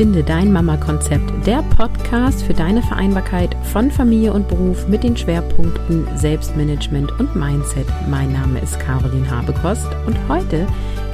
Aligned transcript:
Finde 0.00 0.24
dein 0.24 0.50
Mama-Konzept, 0.50 1.30
der 1.46 1.62
Podcast 1.76 2.42
für 2.42 2.54
deine 2.54 2.80
Vereinbarkeit 2.80 3.54
von 3.64 3.90
Familie 3.90 4.32
und 4.32 4.48
Beruf 4.48 4.88
mit 4.88 5.02
den 5.02 5.14
Schwerpunkten 5.14 6.08
Selbstmanagement 6.16 7.12
und 7.20 7.36
Mindset. 7.36 7.84
Mein 8.08 8.32
Name 8.32 8.60
ist 8.60 8.80
Caroline 8.80 9.30
Habekost 9.30 9.86
und 10.06 10.16
heute 10.26 10.66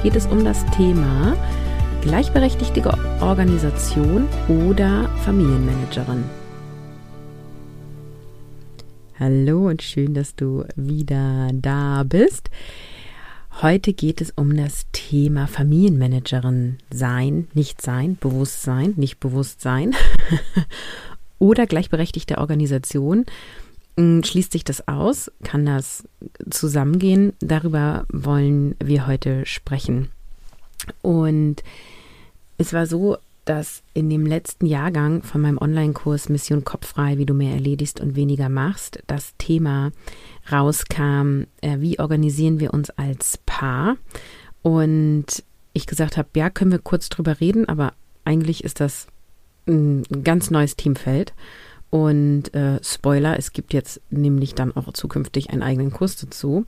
geht 0.03 0.15
es 0.15 0.25
um 0.27 0.45
das 0.45 0.65
Thema 0.67 1.35
gleichberechtigte 2.01 2.97
Organisation 3.19 4.25
oder 4.47 5.09
Familienmanagerin. 5.25 6.23
Hallo 9.19 9.67
und 9.67 9.81
schön, 9.81 10.13
dass 10.13 10.33
du 10.33 10.63
wieder 10.77 11.49
da 11.51 12.03
bist. 12.07 12.49
Heute 13.63 13.93
geht 13.93 14.21
es 14.21 14.31
um 14.35 14.55
das 14.55 14.85
Thema 14.91 15.47
Familienmanagerin 15.47 16.77
sein, 16.91 17.47
nicht 17.55 17.81
sein, 17.81 18.15
Bewusstsein, 18.15 18.93
nicht 18.97 19.19
Bewusstsein 19.19 19.95
oder 21.39 21.65
gleichberechtigte 21.65 22.37
Organisation. 22.37 23.25
Hm, 23.97 24.23
schließt 24.23 24.51
sich 24.51 24.63
das 24.63 24.87
aus? 24.87 25.31
Kann 25.43 25.65
das 25.65 26.07
zusammengehen? 26.47 27.33
Darüber 27.39 28.05
wollen 28.13 28.75
wir 28.79 29.07
heute 29.07 29.43
sprechen. 29.47 30.09
Und 31.01 31.63
es 32.59 32.73
war 32.73 32.85
so, 32.85 33.17
dass 33.49 33.81
in 33.93 34.09
dem 34.09 34.25
letzten 34.25 34.65
Jahrgang 34.65 35.23
von 35.23 35.41
meinem 35.41 35.57
Online-Kurs 35.57 36.29
Mission 36.29 36.65
Kopffrei, 36.65 37.17
wie 37.17 37.25
du 37.25 37.33
mehr 37.33 37.53
erledigst 37.53 37.99
und 37.99 38.15
weniger 38.15 38.49
machst, 38.49 38.99
das 39.07 39.33
Thema 39.37 39.91
rauskam, 40.51 41.43
äh, 41.61 41.79
wie 41.79 41.99
organisieren 41.99 42.59
wir 42.59 42.73
uns 42.73 42.89
als 42.91 43.39
Paar. 43.45 43.97
Und 44.61 45.43
ich 45.73 45.87
gesagt 45.87 46.17
habe, 46.17 46.29
ja, 46.35 46.49
können 46.49 46.71
wir 46.71 46.79
kurz 46.79 47.07
drüber 47.09 47.39
reden, 47.39 47.69
aber 47.69 47.93
eigentlich 48.25 48.63
ist 48.63 48.81
das 48.81 49.07
ein 49.67 50.03
ganz 50.23 50.51
neues 50.51 50.75
Teamfeld. 50.75 51.33
Und 51.89 52.53
äh, 52.53 52.79
Spoiler, 52.83 53.39
es 53.39 53.53
gibt 53.53 53.73
jetzt 53.73 54.01
nämlich 54.09 54.55
dann 54.55 54.75
auch 54.75 54.91
zukünftig 54.91 55.51
einen 55.51 55.63
eigenen 55.63 55.91
Kurs 55.91 56.17
dazu. 56.17 56.65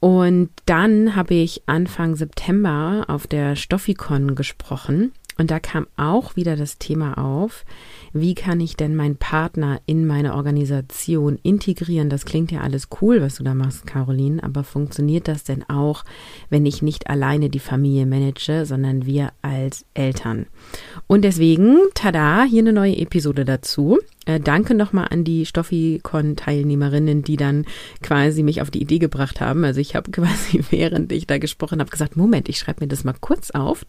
Und 0.00 0.50
dann 0.66 1.14
habe 1.14 1.34
ich 1.34 1.62
Anfang 1.66 2.16
September 2.16 3.04
auf 3.08 3.26
der 3.26 3.56
Stoffikon 3.56 4.34
gesprochen 4.34 5.12
und 5.38 5.50
da 5.50 5.60
kam 5.60 5.86
auch 5.96 6.36
wieder 6.36 6.56
das 6.56 6.78
Thema 6.78 7.18
auf, 7.18 7.64
wie 8.12 8.34
kann 8.34 8.60
ich 8.60 8.76
denn 8.76 8.94
meinen 8.94 9.16
Partner 9.16 9.80
in 9.86 10.06
meine 10.06 10.34
Organisation 10.34 11.38
integrieren? 11.42 12.10
Das 12.10 12.26
klingt 12.26 12.52
ja 12.52 12.60
alles 12.60 12.88
cool, 13.00 13.22
was 13.22 13.36
du 13.36 13.44
da 13.44 13.54
machst, 13.54 13.86
Caroline, 13.86 14.42
aber 14.42 14.64
funktioniert 14.64 15.28
das 15.28 15.44
denn 15.44 15.68
auch, 15.68 16.04
wenn 16.50 16.66
ich 16.66 16.82
nicht 16.82 17.08
alleine 17.08 17.48
die 17.48 17.58
Familie 17.58 18.06
manage, 18.06 18.66
sondern 18.66 19.06
wir 19.06 19.32
als 19.40 19.86
Eltern? 19.94 20.46
Und 21.12 21.20
deswegen, 21.20 21.76
tada, 21.92 22.44
hier 22.44 22.60
eine 22.60 22.72
neue 22.72 22.96
Episode 22.96 23.44
dazu. 23.44 23.98
Äh, 24.24 24.40
danke 24.40 24.74
nochmal 24.74 25.08
an 25.10 25.24
die 25.24 25.44
Stoffikon-Teilnehmerinnen, 25.44 27.22
die 27.22 27.36
dann 27.36 27.66
quasi 28.02 28.42
mich 28.42 28.62
auf 28.62 28.70
die 28.70 28.80
Idee 28.80 28.98
gebracht 28.98 29.42
haben. 29.42 29.62
Also 29.62 29.78
ich 29.78 29.94
habe 29.94 30.10
quasi, 30.10 30.64
während 30.70 31.12
ich 31.12 31.26
da 31.26 31.36
gesprochen 31.36 31.80
habe, 31.80 31.90
gesagt, 31.90 32.16
Moment, 32.16 32.48
ich 32.48 32.56
schreibe 32.56 32.82
mir 32.82 32.88
das 32.88 33.04
mal 33.04 33.14
kurz 33.20 33.50
auf. 33.50 33.84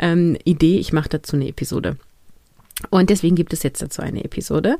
Ähm, 0.00 0.36
Idee, 0.42 0.78
ich 0.80 0.92
mache 0.92 1.10
dazu 1.10 1.36
eine 1.36 1.46
Episode. 1.46 1.96
Und 2.88 3.08
deswegen 3.08 3.36
gibt 3.36 3.52
es 3.52 3.62
jetzt 3.62 3.80
dazu 3.80 4.02
eine 4.02 4.24
Episode. 4.24 4.78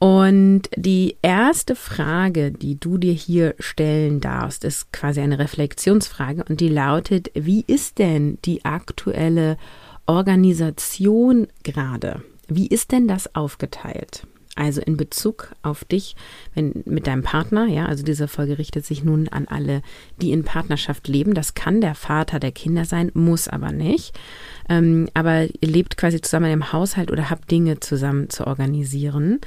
Und 0.00 0.62
die 0.74 1.16
erste 1.22 1.76
Frage, 1.76 2.50
die 2.50 2.80
du 2.80 2.98
dir 2.98 3.12
hier 3.12 3.54
stellen 3.60 4.20
darfst, 4.20 4.64
ist 4.64 4.92
quasi 4.92 5.20
eine 5.20 5.38
Reflexionsfrage 5.38 6.42
und 6.48 6.58
die 6.58 6.70
lautet, 6.70 7.30
wie 7.34 7.62
ist 7.68 8.00
denn 8.00 8.38
die 8.44 8.64
aktuelle 8.64 9.58
Organisation 10.06 11.48
gerade? 11.62 12.22
Wie 12.48 12.66
ist 12.66 12.92
denn 12.92 13.08
das 13.08 13.34
aufgeteilt? 13.34 14.26
Also 14.56 14.80
in 14.80 14.96
Bezug 14.96 15.52
auf 15.62 15.84
dich, 15.84 16.16
wenn 16.54 16.82
mit 16.86 17.06
deinem 17.06 17.22
Partner, 17.22 17.66
ja, 17.66 17.84
also 17.84 18.02
diese 18.02 18.26
Folge 18.26 18.56
richtet 18.56 18.86
sich 18.86 19.04
nun 19.04 19.28
an 19.28 19.46
alle, 19.48 19.82
die 20.22 20.32
in 20.32 20.44
Partnerschaft 20.44 21.08
leben. 21.08 21.34
Das 21.34 21.52
kann 21.52 21.82
der 21.82 21.94
Vater 21.94 22.40
der 22.40 22.52
Kinder 22.52 22.86
sein, 22.86 23.10
muss 23.12 23.48
aber 23.48 23.70
nicht. 23.70 24.18
Ähm, 24.70 25.10
aber 25.12 25.42
ihr 25.42 25.68
lebt 25.68 25.98
quasi 25.98 26.22
zusammen 26.22 26.50
im 26.50 26.72
Haushalt 26.72 27.10
oder 27.10 27.28
habt 27.28 27.50
Dinge 27.50 27.80
zusammen 27.80 28.30
zu 28.30 28.46
organisieren. 28.46 29.40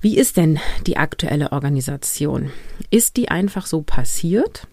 Wie 0.00 0.16
ist 0.16 0.36
denn 0.36 0.60
die 0.86 0.96
aktuelle 0.96 1.50
Organisation? 1.50 2.52
Ist 2.90 3.16
die 3.16 3.30
einfach 3.30 3.66
so 3.66 3.82
passiert? 3.82 4.68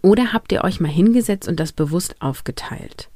Oder 0.00 0.32
habt 0.32 0.50
ihr 0.52 0.64
euch 0.64 0.80
mal 0.80 0.88
hingesetzt 0.88 1.46
und 1.46 1.60
das 1.60 1.72
bewusst 1.72 2.14
aufgeteilt? 2.20 3.10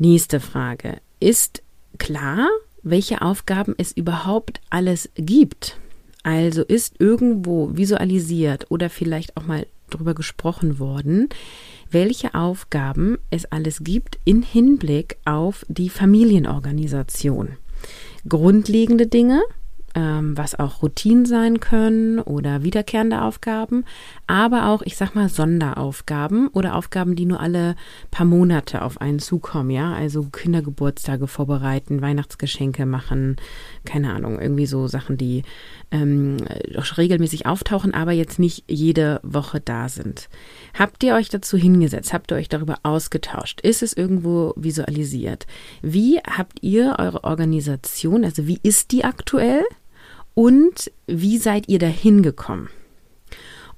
Nächste 0.00 0.40
Frage. 0.40 0.96
Ist 1.20 1.62
klar, 1.98 2.48
welche 2.82 3.20
Aufgaben 3.20 3.74
es 3.76 3.92
überhaupt 3.92 4.62
alles 4.70 5.10
gibt. 5.14 5.76
Also 6.22 6.62
ist 6.62 6.94
irgendwo 6.98 7.76
visualisiert 7.76 8.64
oder 8.70 8.88
vielleicht 8.88 9.36
auch 9.36 9.44
mal 9.44 9.66
drüber 9.90 10.14
gesprochen 10.14 10.78
worden, 10.78 11.28
welche 11.90 12.34
Aufgaben 12.34 13.18
es 13.28 13.44
alles 13.44 13.84
gibt 13.84 14.18
in 14.24 14.40
Hinblick 14.40 15.18
auf 15.26 15.66
die 15.68 15.90
Familienorganisation. 15.90 17.58
Grundlegende 18.26 19.06
Dinge, 19.06 19.42
ähm, 19.94 20.36
was 20.36 20.58
auch 20.58 20.82
Routinen 20.82 21.26
sein 21.26 21.60
können 21.60 22.20
oder 22.20 22.62
wiederkehrende 22.62 23.22
Aufgaben, 23.22 23.84
aber 24.26 24.68
auch, 24.68 24.82
ich 24.82 24.96
sag 24.96 25.14
mal, 25.14 25.28
Sonderaufgaben 25.28 26.48
oder 26.48 26.76
Aufgaben, 26.76 27.16
die 27.16 27.26
nur 27.26 27.40
alle 27.40 27.74
paar 28.10 28.26
Monate 28.26 28.82
auf 28.82 29.00
einen 29.00 29.18
zukommen, 29.18 29.70
ja, 29.70 29.92
also 29.92 30.22
Kindergeburtstage 30.22 31.26
vorbereiten, 31.26 32.02
Weihnachtsgeschenke 32.02 32.86
machen, 32.86 33.36
keine 33.84 34.12
Ahnung, 34.12 34.40
irgendwie 34.40 34.66
so 34.66 34.86
Sachen, 34.86 35.16
die 35.16 35.42
ähm, 35.90 36.36
regelmäßig 36.96 37.46
auftauchen, 37.46 37.94
aber 37.94 38.12
jetzt 38.12 38.38
nicht 38.38 38.64
jede 38.68 39.20
Woche 39.22 39.60
da 39.60 39.88
sind. 39.88 40.28
Habt 40.78 41.02
ihr 41.02 41.14
euch 41.14 41.28
dazu 41.28 41.56
hingesetzt? 41.56 42.12
Habt 42.12 42.30
ihr 42.30 42.36
euch 42.36 42.48
darüber 42.48 42.78
ausgetauscht? 42.84 43.60
Ist 43.60 43.82
es 43.82 43.92
irgendwo 43.92 44.54
visualisiert? 44.56 45.46
Wie 45.82 46.18
habt 46.18 46.62
ihr 46.62 46.96
eure 46.98 47.24
Organisation, 47.24 48.24
also 48.24 48.46
wie 48.46 48.60
ist 48.62 48.92
die 48.92 49.04
aktuell? 49.04 49.64
Und 50.34 50.90
wie 51.06 51.38
seid 51.38 51.68
ihr 51.68 51.78
dahin 51.78 52.22
gekommen? 52.22 52.68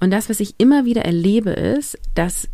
Und 0.00 0.10
das, 0.10 0.28
was 0.28 0.40
ich 0.40 0.54
immer 0.58 0.84
wieder 0.84 1.04
erlebe, 1.04 1.50
ist, 1.50 1.98
dass 2.14 2.48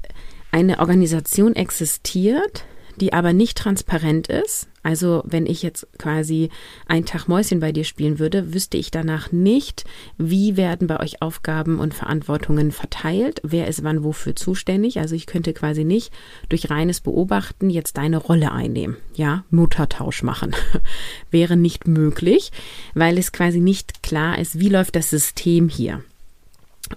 eine 0.51 0.81
Organisation 0.81 1.55
existiert, 1.57 2.65
die 2.99 3.13
aber 3.13 3.33
nicht 3.33 3.57
transparent 3.57 4.29
ist. 4.29 4.69
Also 4.83 5.23
wenn 5.27 5.47
ich 5.47 5.63
jetzt 5.63 5.87
quasi 5.99 6.51
einen 6.87 7.05
Tag 7.05 7.29
Mäuschen 7.29 7.61
bei 7.61 7.73
dir 7.73 7.85
spielen 7.85 8.19
würde, 8.19 8.55
wüsste 8.55 8.77
ich 8.77 8.91
danach 8.91 9.33
nicht, 9.33 9.85
wie 10.17 10.57
werden 10.57 10.87
bei 10.87 11.01
euch 11.01 11.21
Aufgaben 11.21 11.79
und 11.79 11.95
Verantwortungen 11.95 12.73
verteilt, 12.73 13.41
wer 13.43 13.69
ist 13.69 13.85
wann 13.85 14.05
wofür 14.05 14.35
zuständig. 14.37 14.99
Also 14.99 15.15
ich 15.15 15.27
könnte 15.27 15.53
quasi 15.53 15.85
nicht 15.85 16.13
durch 16.49 16.71
reines 16.71 17.01
Beobachten 17.01 17.71
jetzt 17.71 17.97
deine 17.97 18.19
Rolle 18.19 18.53
einnehmen. 18.53 18.97
Ja, 19.15 19.45
Muttertausch 19.51 20.23
machen. 20.23 20.55
Wäre 21.31 21.57
nicht 21.57 21.87
möglich, 21.87 22.53
weil 22.95 23.19
es 23.19 23.33
quasi 23.33 23.61
nicht 23.61 24.03
klar 24.03 24.39
ist, 24.39 24.59
wie 24.59 24.69
läuft 24.69 24.97
das 24.97 25.11
System 25.11 25.69
hier. 25.69 26.03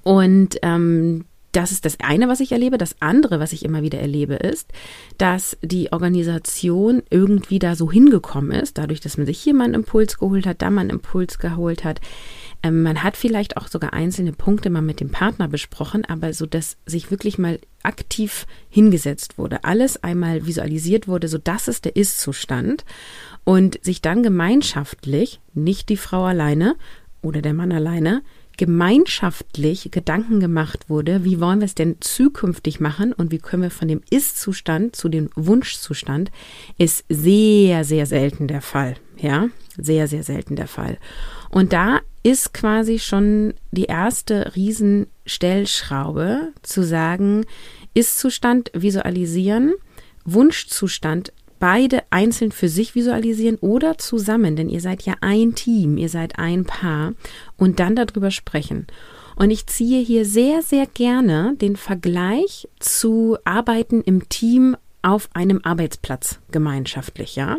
Und 0.03 0.57
ähm, 0.61 1.25
das 1.51 1.71
ist 1.71 1.85
das 1.85 1.99
eine, 1.99 2.27
was 2.27 2.39
ich 2.39 2.51
erlebe. 2.51 2.77
Das 2.77 2.95
andere, 3.01 3.39
was 3.39 3.53
ich 3.53 3.65
immer 3.65 3.81
wieder 3.81 3.99
erlebe, 3.99 4.35
ist, 4.35 4.69
dass 5.17 5.57
die 5.61 5.91
Organisation 5.91 7.03
irgendwie 7.09 7.59
da 7.59 7.75
so 7.75 7.91
hingekommen 7.91 8.51
ist, 8.51 8.77
dadurch, 8.77 9.01
dass 9.01 9.17
man 9.17 9.25
sich 9.25 9.39
hier 9.39 9.53
mal 9.53 9.65
einen 9.65 9.75
Impuls 9.75 10.17
geholt 10.17 10.45
hat, 10.45 10.61
da 10.61 10.69
mal 10.69 10.81
einen 10.81 10.89
Impuls 10.91 11.39
geholt 11.39 11.83
hat. 11.83 11.99
Ähm, 12.63 12.83
man 12.83 13.03
hat 13.03 13.17
vielleicht 13.17 13.57
auch 13.57 13.67
sogar 13.67 13.93
einzelne 13.93 14.33
Punkte 14.33 14.69
mal 14.69 14.81
mit 14.81 14.99
dem 14.99 15.09
Partner 15.09 15.47
besprochen, 15.47 16.05
aber 16.05 16.33
so, 16.33 16.45
dass 16.45 16.77
sich 16.85 17.11
wirklich 17.11 17.37
mal 17.37 17.59
aktiv 17.83 18.45
hingesetzt 18.69 19.37
wurde, 19.37 19.63
alles 19.63 20.03
einmal 20.03 20.45
visualisiert 20.45 21.07
wurde, 21.07 21.27
so 21.27 21.37
das 21.37 21.67
ist 21.67 21.85
der 21.85 21.95
Ist-Zustand 21.95 22.85
und 23.43 23.83
sich 23.83 24.01
dann 24.01 24.21
gemeinschaftlich, 24.21 25.39
nicht 25.53 25.89
die 25.89 25.97
Frau 25.97 26.23
alleine 26.25 26.75
oder 27.21 27.41
der 27.41 27.53
Mann 27.53 27.71
alleine, 27.71 28.21
gemeinschaftlich 28.61 29.89
Gedanken 29.89 30.39
gemacht 30.39 30.87
wurde, 30.87 31.23
wie 31.23 31.39
wollen 31.39 31.61
wir 31.61 31.65
es 31.65 31.73
denn 31.73 31.95
zukünftig 31.99 32.79
machen 32.79 33.11
und 33.11 33.31
wie 33.31 33.39
können 33.39 33.63
wir 33.63 33.71
von 33.71 33.87
dem 33.87 34.01
Ist-Zustand 34.11 34.95
zu 34.95 35.09
dem 35.09 35.31
Wunschzustand, 35.35 36.29
ist 36.77 37.03
sehr, 37.09 37.83
sehr 37.83 38.05
selten 38.05 38.47
der 38.47 38.61
Fall. 38.61 38.97
Ja, 39.17 39.47
sehr, 39.79 40.07
sehr 40.07 40.21
selten 40.21 40.55
der 40.55 40.67
Fall. 40.67 40.99
Und 41.49 41.73
da 41.73 42.01
ist 42.21 42.53
quasi 42.53 42.99
schon 42.99 43.55
die 43.71 43.85
erste 43.85 44.55
Riesenstellschraube 44.55 46.53
zu 46.61 46.83
sagen, 46.83 47.47
Ist-Zustand 47.95 48.69
visualisieren, 48.75 49.73
Wunschzustand 50.23 51.33
beide 51.61 52.03
einzeln 52.09 52.51
für 52.51 52.67
sich 52.67 52.95
visualisieren 52.95 53.57
oder 53.61 53.97
zusammen, 53.97 54.57
denn 54.57 54.67
ihr 54.67 54.81
seid 54.81 55.03
ja 55.03 55.13
ein 55.21 55.55
Team, 55.55 55.97
ihr 55.97 56.09
seid 56.09 56.37
ein 56.39 56.65
Paar 56.65 57.13
und 57.55 57.79
dann 57.79 57.95
darüber 57.95 58.31
sprechen. 58.31 58.87
Und 59.37 59.51
ich 59.51 59.67
ziehe 59.67 60.03
hier 60.03 60.25
sehr, 60.25 60.61
sehr 60.63 60.87
gerne 60.87 61.55
den 61.55 61.77
Vergleich 61.77 62.67
zu 62.79 63.37
Arbeiten 63.45 64.01
im 64.01 64.27
Team 64.27 64.75
auf 65.01 65.29
einem 65.33 65.61
Arbeitsplatz 65.63 66.39
gemeinschaftlich, 66.51 67.35
ja. 67.35 67.57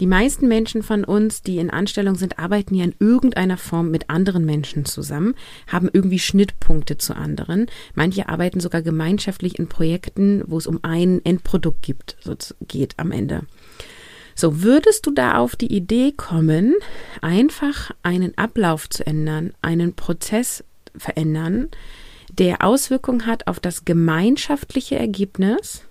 Die 0.00 0.06
meisten 0.06 0.48
Menschen 0.48 0.82
von 0.82 1.04
uns, 1.04 1.42
die 1.42 1.58
in 1.58 1.70
Anstellung 1.70 2.16
sind, 2.16 2.38
arbeiten 2.38 2.74
ja 2.74 2.84
in 2.84 2.94
irgendeiner 2.98 3.56
Form 3.56 3.90
mit 3.90 4.10
anderen 4.10 4.44
Menschen 4.44 4.84
zusammen, 4.84 5.34
haben 5.66 5.88
irgendwie 5.92 6.18
Schnittpunkte 6.18 6.98
zu 6.98 7.14
anderen. 7.14 7.66
Manche 7.94 8.28
arbeiten 8.28 8.60
sogar 8.60 8.82
gemeinschaftlich 8.82 9.58
in 9.58 9.68
Projekten, 9.68 10.42
wo 10.46 10.58
es 10.58 10.66
um 10.66 10.80
ein 10.82 11.24
Endprodukt 11.24 11.82
gibt, 11.82 12.16
so 12.22 12.34
geht 12.66 12.94
am 12.98 13.12
Ende. 13.12 13.42
So, 14.34 14.62
würdest 14.62 15.06
du 15.06 15.10
da 15.10 15.38
auf 15.38 15.54
die 15.54 15.72
Idee 15.72 16.12
kommen, 16.16 16.74
einfach 17.20 17.90
einen 18.02 18.36
Ablauf 18.38 18.88
zu 18.88 19.06
ändern, 19.06 19.52
einen 19.60 19.94
Prozess 19.94 20.64
verändern, 20.96 21.68
der 22.32 22.64
Auswirkungen 22.64 23.26
hat 23.26 23.48
auf 23.48 23.60
das 23.60 23.84
gemeinschaftliche 23.84 24.96
Ergebnis 24.96 25.82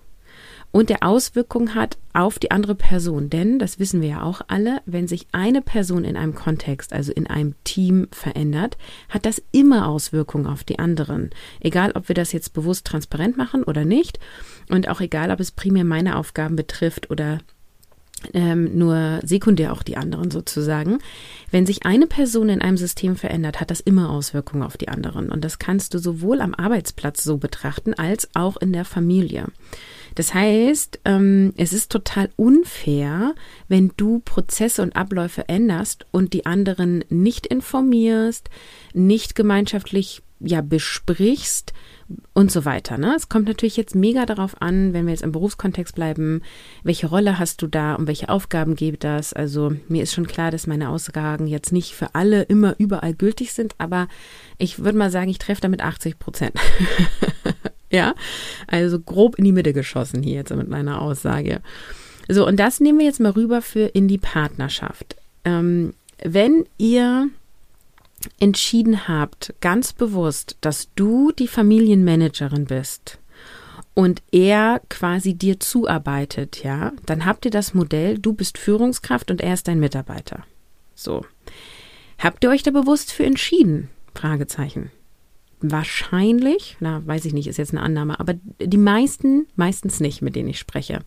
und 0.72 0.88
der 0.88 1.02
Auswirkungen 1.02 1.74
hat 1.74 1.98
auf 2.12 2.38
die 2.38 2.50
andere 2.50 2.74
Person. 2.74 3.28
Denn, 3.28 3.58
das 3.58 3.78
wissen 3.78 4.00
wir 4.00 4.08
ja 4.08 4.22
auch 4.22 4.40
alle, 4.46 4.80
wenn 4.86 5.08
sich 5.08 5.26
eine 5.32 5.62
Person 5.62 6.04
in 6.04 6.16
einem 6.16 6.34
Kontext, 6.34 6.92
also 6.92 7.12
in 7.12 7.26
einem 7.26 7.54
Team 7.64 8.06
verändert, 8.12 8.78
hat 9.08 9.26
das 9.26 9.42
immer 9.50 9.88
Auswirkungen 9.88 10.46
auf 10.46 10.62
die 10.62 10.78
anderen. 10.78 11.30
Egal, 11.58 11.92
ob 11.94 12.08
wir 12.08 12.14
das 12.14 12.32
jetzt 12.32 12.52
bewusst 12.52 12.86
transparent 12.86 13.36
machen 13.36 13.64
oder 13.64 13.84
nicht. 13.84 14.20
Und 14.68 14.88
auch 14.88 15.00
egal, 15.00 15.30
ob 15.30 15.40
es 15.40 15.50
primär 15.50 15.84
meine 15.84 16.16
Aufgaben 16.16 16.54
betrifft 16.54 17.10
oder 17.10 17.38
ähm, 18.34 18.76
nur 18.76 19.20
sekundär 19.24 19.72
auch 19.72 19.82
die 19.82 19.96
anderen 19.96 20.30
sozusagen. 20.30 20.98
Wenn 21.50 21.66
sich 21.66 21.84
eine 21.84 22.06
Person 22.06 22.48
in 22.48 22.60
einem 22.60 22.76
System 22.76 23.16
verändert, 23.16 23.60
hat 23.60 23.70
das 23.70 23.80
immer 23.80 24.10
Auswirkungen 24.10 24.62
auf 24.62 24.76
die 24.76 24.88
anderen. 24.88 25.30
Und 25.30 25.44
das 25.44 25.58
kannst 25.58 25.94
du 25.94 25.98
sowohl 25.98 26.40
am 26.40 26.54
Arbeitsplatz 26.54 27.24
so 27.24 27.38
betrachten 27.38 27.94
als 27.94 28.28
auch 28.34 28.56
in 28.58 28.72
der 28.72 28.84
Familie. 28.84 29.46
Das 30.14 30.34
heißt, 30.34 31.00
ähm, 31.04 31.52
es 31.56 31.72
ist 31.72 31.90
total 31.92 32.30
unfair, 32.36 33.34
wenn 33.68 33.92
du 33.96 34.20
Prozesse 34.20 34.82
und 34.82 34.96
Abläufe 34.96 35.48
änderst 35.48 36.06
und 36.10 36.32
die 36.32 36.46
anderen 36.46 37.04
nicht 37.08 37.46
informierst, 37.46 38.50
nicht 38.92 39.34
gemeinschaftlich 39.34 40.22
ja 40.40 40.62
besprichst, 40.62 41.74
und 42.32 42.50
so 42.50 42.64
weiter. 42.64 42.98
Ne? 42.98 43.14
Es 43.16 43.28
kommt 43.28 43.46
natürlich 43.46 43.76
jetzt 43.76 43.94
mega 43.94 44.26
darauf 44.26 44.60
an, 44.60 44.92
wenn 44.92 45.06
wir 45.06 45.12
jetzt 45.12 45.22
im 45.22 45.32
Berufskontext 45.32 45.94
bleiben, 45.94 46.42
welche 46.82 47.06
Rolle 47.06 47.38
hast 47.38 47.62
du 47.62 47.66
da 47.66 47.94
und 47.94 48.06
welche 48.06 48.28
Aufgaben 48.28 48.74
gibt 48.74 49.04
das? 49.04 49.32
Also 49.32 49.72
mir 49.88 50.02
ist 50.02 50.12
schon 50.12 50.26
klar, 50.26 50.50
dass 50.50 50.66
meine 50.66 50.88
Aussagen 50.88 51.46
jetzt 51.46 51.72
nicht 51.72 51.94
für 51.94 52.14
alle 52.14 52.42
immer 52.42 52.74
überall 52.78 53.14
gültig 53.14 53.52
sind, 53.52 53.74
aber 53.78 54.08
ich 54.58 54.80
würde 54.80 54.98
mal 54.98 55.10
sagen, 55.10 55.30
ich 55.30 55.38
treffe 55.38 55.60
damit 55.60 55.82
80 55.82 56.18
Prozent. 56.18 56.54
ja, 57.90 58.14
also 58.66 59.00
grob 59.00 59.36
in 59.36 59.44
die 59.44 59.52
Mitte 59.52 59.72
geschossen 59.72 60.22
hier 60.22 60.34
jetzt 60.34 60.54
mit 60.54 60.68
meiner 60.68 61.02
Aussage. 61.02 61.60
So, 62.28 62.46
und 62.46 62.58
das 62.58 62.80
nehmen 62.80 63.00
wir 63.00 63.06
jetzt 63.06 63.20
mal 63.20 63.32
rüber 63.32 63.60
für 63.60 63.86
in 63.86 64.06
die 64.06 64.18
Partnerschaft. 64.18 65.16
Ähm, 65.44 65.94
wenn 66.22 66.64
ihr 66.78 67.28
entschieden 68.38 69.08
habt, 69.08 69.54
ganz 69.60 69.92
bewusst, 69.92 70.56
dass 70.60 70.88
du 70.94 71.32
die 71.32 71.48
Familienmanagerin 71.48 72.66
bist 72.66 73.18
und 73.94 74.22
er 74.30 74.80
quasi 74.88 75.34
dir 75.34 75.58
zuarbeitet, 75.58 76.62
ja, 76.62 76.92
dann 77.06 77.24
habt 77.24 77.44
ihr 77.46 77.50
das 77.50 77.74
Modell, 77.74 78.18
du 78.18 78.34
bist 78.34 78.58
Führungskraft 78.58 79.30
und 79.30 79.40
er 79.40 79.54
ist 79.54 79.66
dein 79.66 79.80
Mitarbeiter. 79.80 80.44
So. 80.94 81.24
Habt 82.18 82.44
ihr 82.44 82.50
euch 82.50 82.62
da 82.62 82.70
bewusst 82.70 83.10
für 83.10 83.24
entschieden? 83.24 83.88
Fragezeichen 84.14 84.90
wahrscheinlich, 85.60 86.76
na, 86.80 87.02
weiß 87.06 87.24
ich 87.24 87.32
nicht, 87.32 87.46
ist 87.46 87.56
jetzt 87.56 87.72
eine 87.72 87.82
Annahme, 87.82 88.18
aber 88.18 88.34
die 88.60 88.78
meisten, 88.78 89.46
meistens 89.56 90.00
nicht, 90.00 90.22
mit 90.22 90.36
denen 90.36 90.48
ich 90.48 90.58
spreche, 90.58 91.00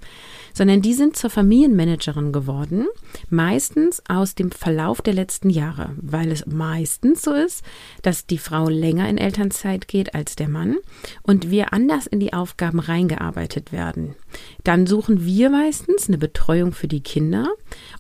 sondern 0.54 0.82
die 0.82 0.94
sind 0.94 1.16
zur 1.16 1.30
Familienmanagerin 1.30 2.32
geworden, 2.32 2.88
meistens 3.30 4.02
aus 4.08 4.36
dem 4.36 4.52
Verlauf 4.52 5.02
der 5.02 5.14
letzten 5.14 5.50
Jahre, 5.50 5.92
weil 5.98 6.32
es 6.32 6.46
meistens 6.46 7.24
so 7.24 7.34
ist, 7.34 7.64
dass 8.02 8.28
die 8.28 8.38
Frau 8.38 8.70
länger 8.70 9.10
in 9.10 9.18
Elternzeit 9.18 9.88
geht 9.88 10.14
als 10.16 10.36
der 10.36 10.50
Mann 10.50 10.78
und 11.24 11.50
wir 11.50 11.74
anders 11.74 12.08
in 12.08 12.20
die 12.20 12.34
Aufgaben 12.34 12.80
reingearbeitet 12.80 13.72
werden. 13.72 14.16
Dann 14.64 14.88
suchen 14.88 15.26
wir 15.26 15.50
meistens 15.50 16.08
eine 16.08 16.18
Betreuung 16.18 16.72
für 16.72 16.88
die 16.88 17.02
Kinder. 17.02 17.50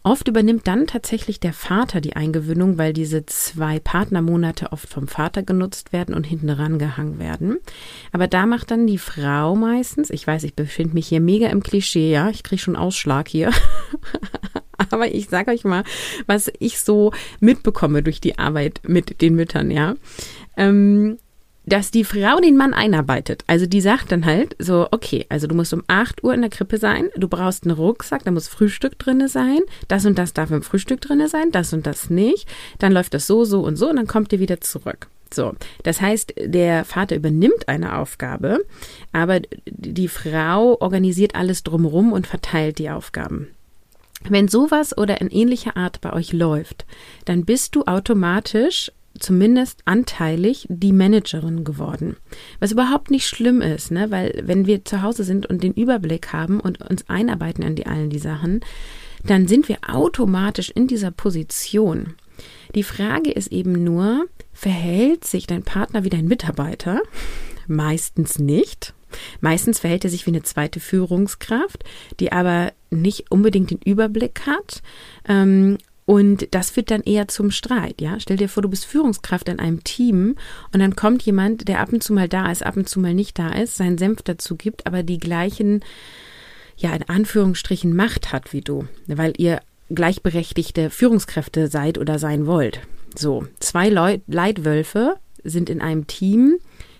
Oft 0.03 0.27
übernimmt 0.27 0.67
dann 0.67 0.87
tatsächlich 0.87 1.39
der 1.39 1.53
Vater 1.53 2.01
die 2.01 2.15
Eingewöhnung, 2.15 2.77
weil 2.77 2.93
diese 2.93 3.25
zwei 3.25 3.79
Partnermonate 3.79 4.71
oft 4.71 4.89
vom 4.89 5.07
Vater 5.07 5.43
genutzt 5.43 5.93
werden 5.93 6.15
und 6.15 6.25
hinten 6.43 6.49
rangehangen 6.49 7.19
werden. 7.19 7.57
Aber 8.11 8.27
da 8.27 8.45
macht 8.45 8.71
dann 8.71 8.87
die 8.87 8.97
Frau 8.97 9.55
meistens, 9.55 10.09
ich 10.09 10.27
weiß, 10.27 10.43
ich 10.43 10.55
befinde 10.55 10.93
mich 10.93 11.07
hier 11.07 11.21
mega 11.21 11.47
im 11.47 11.63
Klischee, 11.63 12.11
ja, 12.11 12.29
ich 12.29 12.43
kriege 12.43 12.61
schon 12.61 12.75
Ausschlag 12.75 13.27
hier. 13.27 13.51
Aber 14.89 15.13
ich 15.13 15.29
sage 15.29 15.51
euch 15.51 15.63
mal, 15.63 15.83
was 16.27 16.51
ich 16.59 16.79
so 16.79 17.13
mitbekomme 17.39 18.03
durch 18.03 18.19
die 18.19 18.37
Arbeit 18.37 18.81
mit 18.85 19.21
den 19.21 19.35
Müttern, 19.35 19.71
ja. 19.71 19.95
Ähm, 20.57 21.17
dass 21.65 21.91
die 21.91 22.03
Frau 22.03 22.41
den 22.41 22.57
Mann 22.57 22.73
einarbeitet. 22.73 23.45
Also 23.47 23.65
die 23.65 23.79
sagt 23.79 24.11
dann 24.11 24.25
halt 24.25 24.53
so, 24.59 24.89
okay, 24.91 25.25
also 25.29 25.47
du 25.47 25.55
musst 25.55 25.73
um 25.73 25.81
8 25.87 26.21
Uhr 26.21 26.33
in 26.33 26.41
der 26.41 26.49
Krippe 26.49 26.77
sein, 26.77 27.07
du 27.15 27.29
brauchst 27.29 27.63
einen 27.63 27.77
Rucksack, 27.77 28.25
da 28.25 28.31
muss 28.31 28.49
Frühstück 28.49 28.99
drinne 28.99 29.29
sein, 29.29 29.59
das 29.87 30.05
und 30.05 30.17
das 30.19 30.33
darf 30.33 30.51
im 30.51 30.61
Frühstück 30.61 30.99
drinne 30.99 31.29
sein, 31.29 31.51
das 31.51 31.71
und 31.71 31.87
das 31.87 32.09
nicht, 32.09 32.49
dann 32.79 32.91
läuft 32.91 33.13
das 33.13 33.27
so, 33.27 33.45
so 33.45 33.61
und 33.61 33.77
so 33.77 33.89
und 33.89 33.95
dann 33.95 34.07
kommt 34.07 34.33
ihr 34.33 34.41
wieder 34.41 34.59
zurück. 34.59 35.07
So, 35.33 35.53
das 35.83 35.99
heißt, 35.99 36.35
der 36.37 36.85
Vater 36.85 37.15
übernimmt 37.15 37.67
eine 37.67 37.97
Aufgabe, 37.97 38.63
aber 39.11 39.41
die 39.65 40.07
Frau 40.07 40.79
organisiert 40.79 41.35
alles 41.35 41.63
drumherum 41.63 42.13
und 42.13 42.27
verteilt 42.27 42.79
die 42.79 42.89
Aufgaben. 42.89 43.47
Wenn 44.29 44.47
sowas 44.47 44.97
oder 44.97 45.19
in 45.21 45.29
ähnlicher 45.29 45.75
Art 45.75 46.01
bei 46.01 46.13
euch 46.13 46.33
läuft, 46.33 46.85
dann 47.25 47.45
bist 47.45 47.75
du 47.75 47.83
automatisch 47.83 48.91
zumindest 49.19 49.81
anteilig 49.85 50.65
die 50.69 50.93
Managerin 50.93 51.63
geworden. 51.63 52.17
Was 52.59 52.71
überhaupt 52.71 53.11
nicht 53.11 53.27
schlimm 53.27 53.61
ist, 53.61 53.91
ne? 53.91 54.09
weil 54.11 54.41
wenn 54.43 54.65
wir 54.65 54.85
zu 54.85 55.01
Hause 55.01 55.23
sind 55.23 55.45
und 55.45 55.61
den 55.61 55.73
Überblick 55.73 56.33
haben 56.33 56.59
und 56.59 56.81
uns 56.89 57.09
einarbeiten 57.09 57.63
an 57.63 57.75
die 57.75 57.85
allen 57.85 58.09
die 58.09 58.19
Sachen, 58.19 58.61
dann 59.25 59.47
sind 59.47 59.69
wir 59.69 59.77
automatisch 59.87 60.69
in 60.69 60.87
dieser 60.87 61.11
Position. 61.11 62.15
Die 62.75 62.83
Frage 62.83 63.31
ist 63.31 63.51
eben 63.51 63.83
nur, 63.83 64.25
verhält 64.51 65.25
sich 65.25 65.47
dein 65.47 65.63
Partner 65.63 66.03
wie 66.03 66.09
dein 66.09 66.27
Mitarbeiter? 66.27 67.01
Meistens 67.67 68.39
nicht. 68.39 68.93
Meistens 69.41 69.79
verhält 69.79 70.03
er 70.03 70.09
sich 70.09 70.25
wie 70.25 70.31
eine 70.31 70.41
zweite 70.41 70.79
Führungskraft, 70.79 71.83
die 72.19 72.31
aber 72.31 72.73
nicht 72.89 73.31
unbedingt 73.31 73.69
den 73.69 73.79
Überblick 73.79 74.41
hat 74.47 74.81
ähm, 75.27 75.77
und 76.05 76.53
das 76.53 76.71
führt 76.71 76.91
dann 76.91 77.01
eher 77.01 77.27
zum 77.27 77.49
Streit, 77.51 78.01
ja. 78.01 78.19
Stell 78.19 78.37
dir 78.37 78.49
vor, 78.49 78.61
du 78.61 78.69
bist 78.69 78.85
Führungskraft 78.85 79.47
in 79.47 79.59
einem 79.59 79.83
Team 79.83 80.35
und 80.73 80.79
dann 80.79 80.95
kommt 80.95 81.23
jemand, 81.23 81.67
der 81.67 81.79
ab 81.79 81.93
und 81.93 82.03
zu 82.03 82.13
mal 82.13 82.27
da 82.27 82.51
ist, 82.51 82.65
ab 82.65 82.75
und 82.75 82.89
zu 82.89 82.99
mal 82.99 83.13
nicht 83.13 83.39
da 83.39 83.49
ist, 83.49 83.77
seinen 83.77 83.97
Senf 83.97 84.21
dazu 84.21 84.57
gibt, 84.57 84.85
aber 84.85 85.03
die 85.03 85.19
gleichen, 85.19 85.83
ja, 86.75 86.93
in 86.93 87.07
Anführungsstrichen 87.07 87.95
Macht 87.95 88.33
hat 88.33 88.51
wie 88.51 88.61
du, 88.61 88.85
weil 89.07 89.33
ihr 89.37 89.61
gleichberechtigte 89.89 90.89
Führungskräfte 90.89 91.67
seid 91.67 91.97
oder 91.97 92.19
sein 92.19 92.45
wollt. 92.45 92.81
So, 93.15 93.45
zwei 93.59 93.89
Leitwölfe 93.89 95.15
sind 95.43 95.69
in 95.69 95.81
einem 95.81 96.07
Team, 96.07 96.57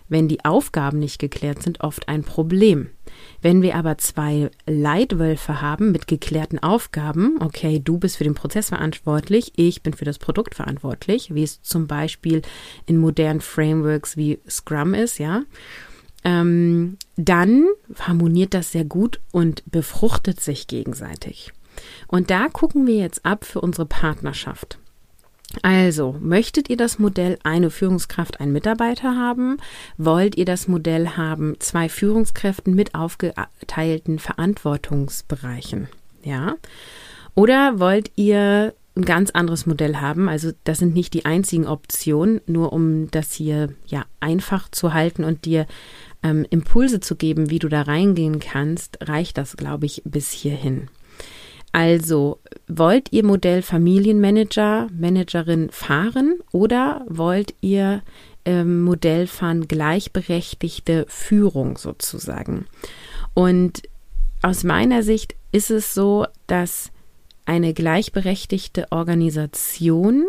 wenn 0.10 0.28
die 0.28 0.46
Aufgaben 0.46 1.00
nicht 1.00 1.18
geklärt 1.18 1.64
sind, 1.64 1.82
oft 1.82 2.08
ein 2.08 2.24
Problem. 2.24 2.90
Wenn 3.42 3.62
wir 3.62 3.76
aber 3.76 3.98
zwei 3.98 4.52
Leitwölfe 4.68 5.62
haben 5.62 5.92
mit 5.92 6.08
geklärten 6.08 6.60
Aufgaben, 6.60 7.42
okay, 7.42 7.82
du 7.84 7.98
bist 7.98 8.18
für 8.18 8.24
den 8.24 8.36
Prozess 8.36 8.70
verantwortlich, 8.70 9.54
ich 9.56 9.82
bin 9.82 9.94
für 9.94 10.06
das 10.06 10.20
Produkt 10.20 10.56
verantwortlich, 10.56 11.34
wie 11.34 11.44
es 11.44 11.62
zum 11.62 11.88
Beispiel 11.88 12.42
in 12.86 12.98
modernen 12.98 13.42
Frameworks 13.42 14.18
wie 14.18 14.40
Scrum 14.48 14.94
ist, 14.94 15.18
ja, 15.20 15.44
ähm, 16.24 16.98
dann 17.18 17.66
harmoniert 18.00 18.54
das 18.54 18.72
sehr 18.72 18.86
gut 18.86 19.20
und 19.32 19.64
befruchtet 19.70 20.40
sich 20.40 20.68
gegenseitig. 20.68 21.52
Und 22.08 22.30
da 22.30 22.48
gucken 22.48 22.88
wir 22.88 22.98
jetzt 22.98 23.26
ab 23.26 23.46
für 23.46 23.62
unsere 23.62 23.86
Partnerschaft. 23.86 24.78
Also, 25.62 26.16
möchtet 26.20 26.70
ihr 26.70 26.78
das 26.78 26.98
Modell 26.98 27.38
eine 27.44 27.70
Führungskraft, 27.70 28.40
ein 28.40 28.52
Mitarbeiter 28.52 29.16
haben? 29.16 29.58
Wollt 29.98 30.36
ihr 30.36 30.46
das 30.46 30.68
Modell 30.68 31.10
haben, 31.10 31.56
zwei 31.60 31.90
Führungskräften 31.90 32.74
mit 32.74 32.96
aufgeteilten 32.96 34.18
Verantwortungsbereichen? 34.18 35.90
Ja? 36.24 36.56
Oder 37.36 37.80
wollt 37.80 38.12
ihr 38.16 38.74
ein 38.96 39.06
ganz 39.06 39.30
anderes 39.30 39.68
Modell 39.68 39.98
haben? 39.98 40.28
Also, 40.28 40.52
das 40.64 40.80
sind 40.80 40.96
nicht 40.96 41.14
die 41.14 41.26
einzigen 41.26 41.68
Optionen, 41.68 42.42
nur 42.48 42.74
um 42.74 43.12
das 43.12 43.34
hier 43.34 43.70
ja 43.86 44.06
einfach 44.20 44.70
zu 44.70 44.94
halten 44.94 45.24
und 45.24 45.46
dir 45.46 45.68
ähm, 46.24 46.48
Impulse 46.50 47.00
zu 47.00 47.16
geben, 47.16 47.52
wie 47.52 47.60
du 47.60 47.70
da 47.70 47.84
reingehen 47.84 48.40
kannst, 48.40 48.98
reicht 49.02 49.38
das, 49.38 49.56
glaube 49.56 49.86
ich, 49.86 50.02
bis 50.06 50.32
hierhin. 50.32 50.88
Also, 51.74 52.40
wollt 52.68 53.12
ihr 53.12 53.26
Modell 53.26 53.64
Familienmanager, 53.64 54.88
Managerin 54.96 55.72
fahren 55.72 56.40
oder 56.52 57.04
wollt 57.10 57.56
ihr 57.62 58.04
ähm, 58.46 58.84
Modell 58.84 59.26
fahren 59.26 59.68
gleichberechtigte 59.68 61.06
Führung 61.10 61.78
sozusagen? 61.78 62.68
Und 63.34 63.82
aus 64.44 64.64
meiner 64.64 65.02
Sicht 65.02 65.36
ist 65.52 65.72
es 65.72 65.96
so, 65.96 66.28
dass 66.46 66.92
eine 67.46 67.74
gleichberechtigte 67.74 68.92
Organisation 68.92 70.26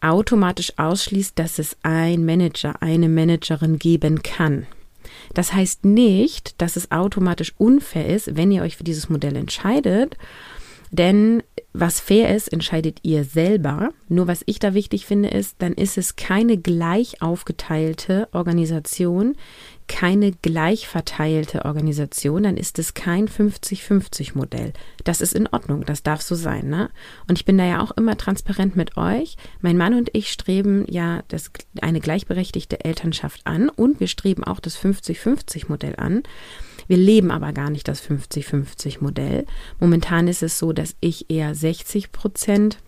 automatisch 0.00 0.78
ausschließt, 0.78 1.36
dass 1.36 1.58
es 1.58 1.76
ein 1.82 2.24
Manager, 2.24 2.80
eine 2.80 3.08
Managerin 3.08 3.80
geben 3.80 4.22
kann. 4.22 4.68
Das 5.34 5.52
heißt 5.52 5.84
nicht, 5.84 6.60
dass 6.62 6.76
es 6.76 6.92
automatisch 6.92 7.54
unfair 7.58 8.08
ist, 8.08 8.36
wenn 8.36 8.52
ihr 8.52 8.62
euch 8.62 8.76
für 8.76 8.84
dieses 8.84 9.08
Modell 9.08 9.34
entscheidet, 9.34 10.16
denn 10.90 11.42
was 11.72 12.00
fair 12.00 12.34
ist, 12.34 12.52
entscheidet 12.52 12.98
ihr 13.02 13.24
selber. 13.24 13.90
Nur 14.08 14.26
was 14.26 14.42
ich 14.46 14.58
da 14.58 14.74
wichtig 14.74 15.06
finde, 15.06 15.28
ist, 15.28 15.56
dann 15.60 15.72
ist 15.72 15.96
es 15.96 16.16
keine 16.16 16.58
gleich 16.58 17.22
aufgeteilte 17.22 18.28
Organisation, 18.32 19.36
keine 19.86 20.32
gleich 20.32 20.88
verteilte 20.88 21.64
Organisation, 21.64 22.42
dann 22.42 22.56
ist 22.56 22.78
es 22.78 22.94
kein 22.94 23.28
50-50-Modell. 23.28 24.72
Das 25.04 25.20
ist 25.20 25.34
in 25.34 25.46
Ordnung, 25.48 25.84
das 25.84 26.02
darf 26.02 26.22
so 26.22 26.34
sein. 26.34 26.68
Ne? 26.68 26.90
Und 27.28 27.38
ich 27.38 27.44
bin 27.44 27.58
da 27.58 27.64
ja 27.64 27.80
auch 27.82 27.92
immer 27.92 28.16
transparent 28.16 28.74
mit 28.74 28.96
euch. 28.96 29.36
Mein 29.60 29.76
Mann 29.76 29.94
und 29.94 30.10
ich 30.12 30.32
streben 30.32 30.86
ja 30.88 31.22
das, 31.28 31.50
eine 31.82 32.00
gleichberechtigte 32.00 32.84
Elternschaft 32.84 33.42
an 33.44 33.68
und 33.68 34.00
wir 34.00 34.08
streben 34.08 34.42
auch 34.42 34.60
das 34.60 34.76
50-50-Modell 34.78 35.96
an. 35.96 36.22
Wir 36.90 36.96
leben 36.96 37.30
aber 37.30 37.52
gar 37.52 37.70
nicht 37.70 37.86
das 37.86 38.02
50-50-Modell. 38.02 39.46
Momentan 39.78 40.26
ist 40.26 40.42
es 40.42 40.58
so, 40.58 40.72
dass 40.72 40.96
ich 40.98 41.30
eher 41.30 41.54
60 41.54 42.10
Prozent 42.10 42.78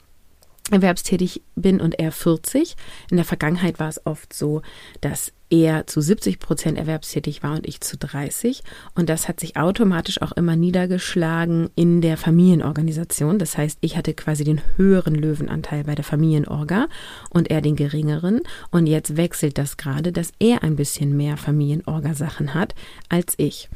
erwerbstätig 0.73 1.43
bin 1.55 1.81
und 1.81 2.01
er 2.01 2.11
40. 2.11 2.75
In 3.13 3.17
der 3.17 3.25
Vergangenheit 3.25 3.79
war 3.79 3.89
es 3.89 4.05
oft 4.05 4.33
so, 4.33 4.63
dass 5.01 5.33
er 5.53 5.87
zu 5.87 6.01
70 6.01 6.39
Prozent 6.39 6.79
erwerbstätig 6.79 7.43
war 7.43 7.53
und 7.53 7.67
ich 7.67 7.83
zu 7.83 7.99
30. 7.99 8.63
Und 8.95 9.11
das 9.11 9.29
hat 9.29 9.39
sich 9.39 9.59
automatisch 9.59 10.23
auch 10.23 10.33
immer 10.33 10.57
niedergeschlagen 10.57 11.69
in 11.75 12.01
der 12.01 12.17
Familienorganisation. 12.17 13.39
Das 13.39 13.59
heißt, 13.59 13.77
ich 13.83 13.99
hatte 13.99 14.15
quasi 14.15 14.45
den 14.45 14.63
höheren 14.77 15.15
Löwenanteil 15.15 15.85
bei 15.85 15.95
der 15.95 16.07
Familienorga 16.07 16.89
und 17.29 17.51
er 17.51 17.61
den 17.61 17.77
geringeren. 17.77 18.41
Und 18.71 18.87
jetzt 18.87 19.19
wechselt 19.19 19.59
das 19.59 19.77
gerade, 19.77 20.11
dass 20.11 20.33
er 20.39 20.63
ein 20.63 20.77
bisschen 20.77 21.15
mehr 21.19 21.37
Familienorga-Sachen 21.37 22.55
hat 22.55 22.75
als 23.11 23.35
ich. 23.37 23.69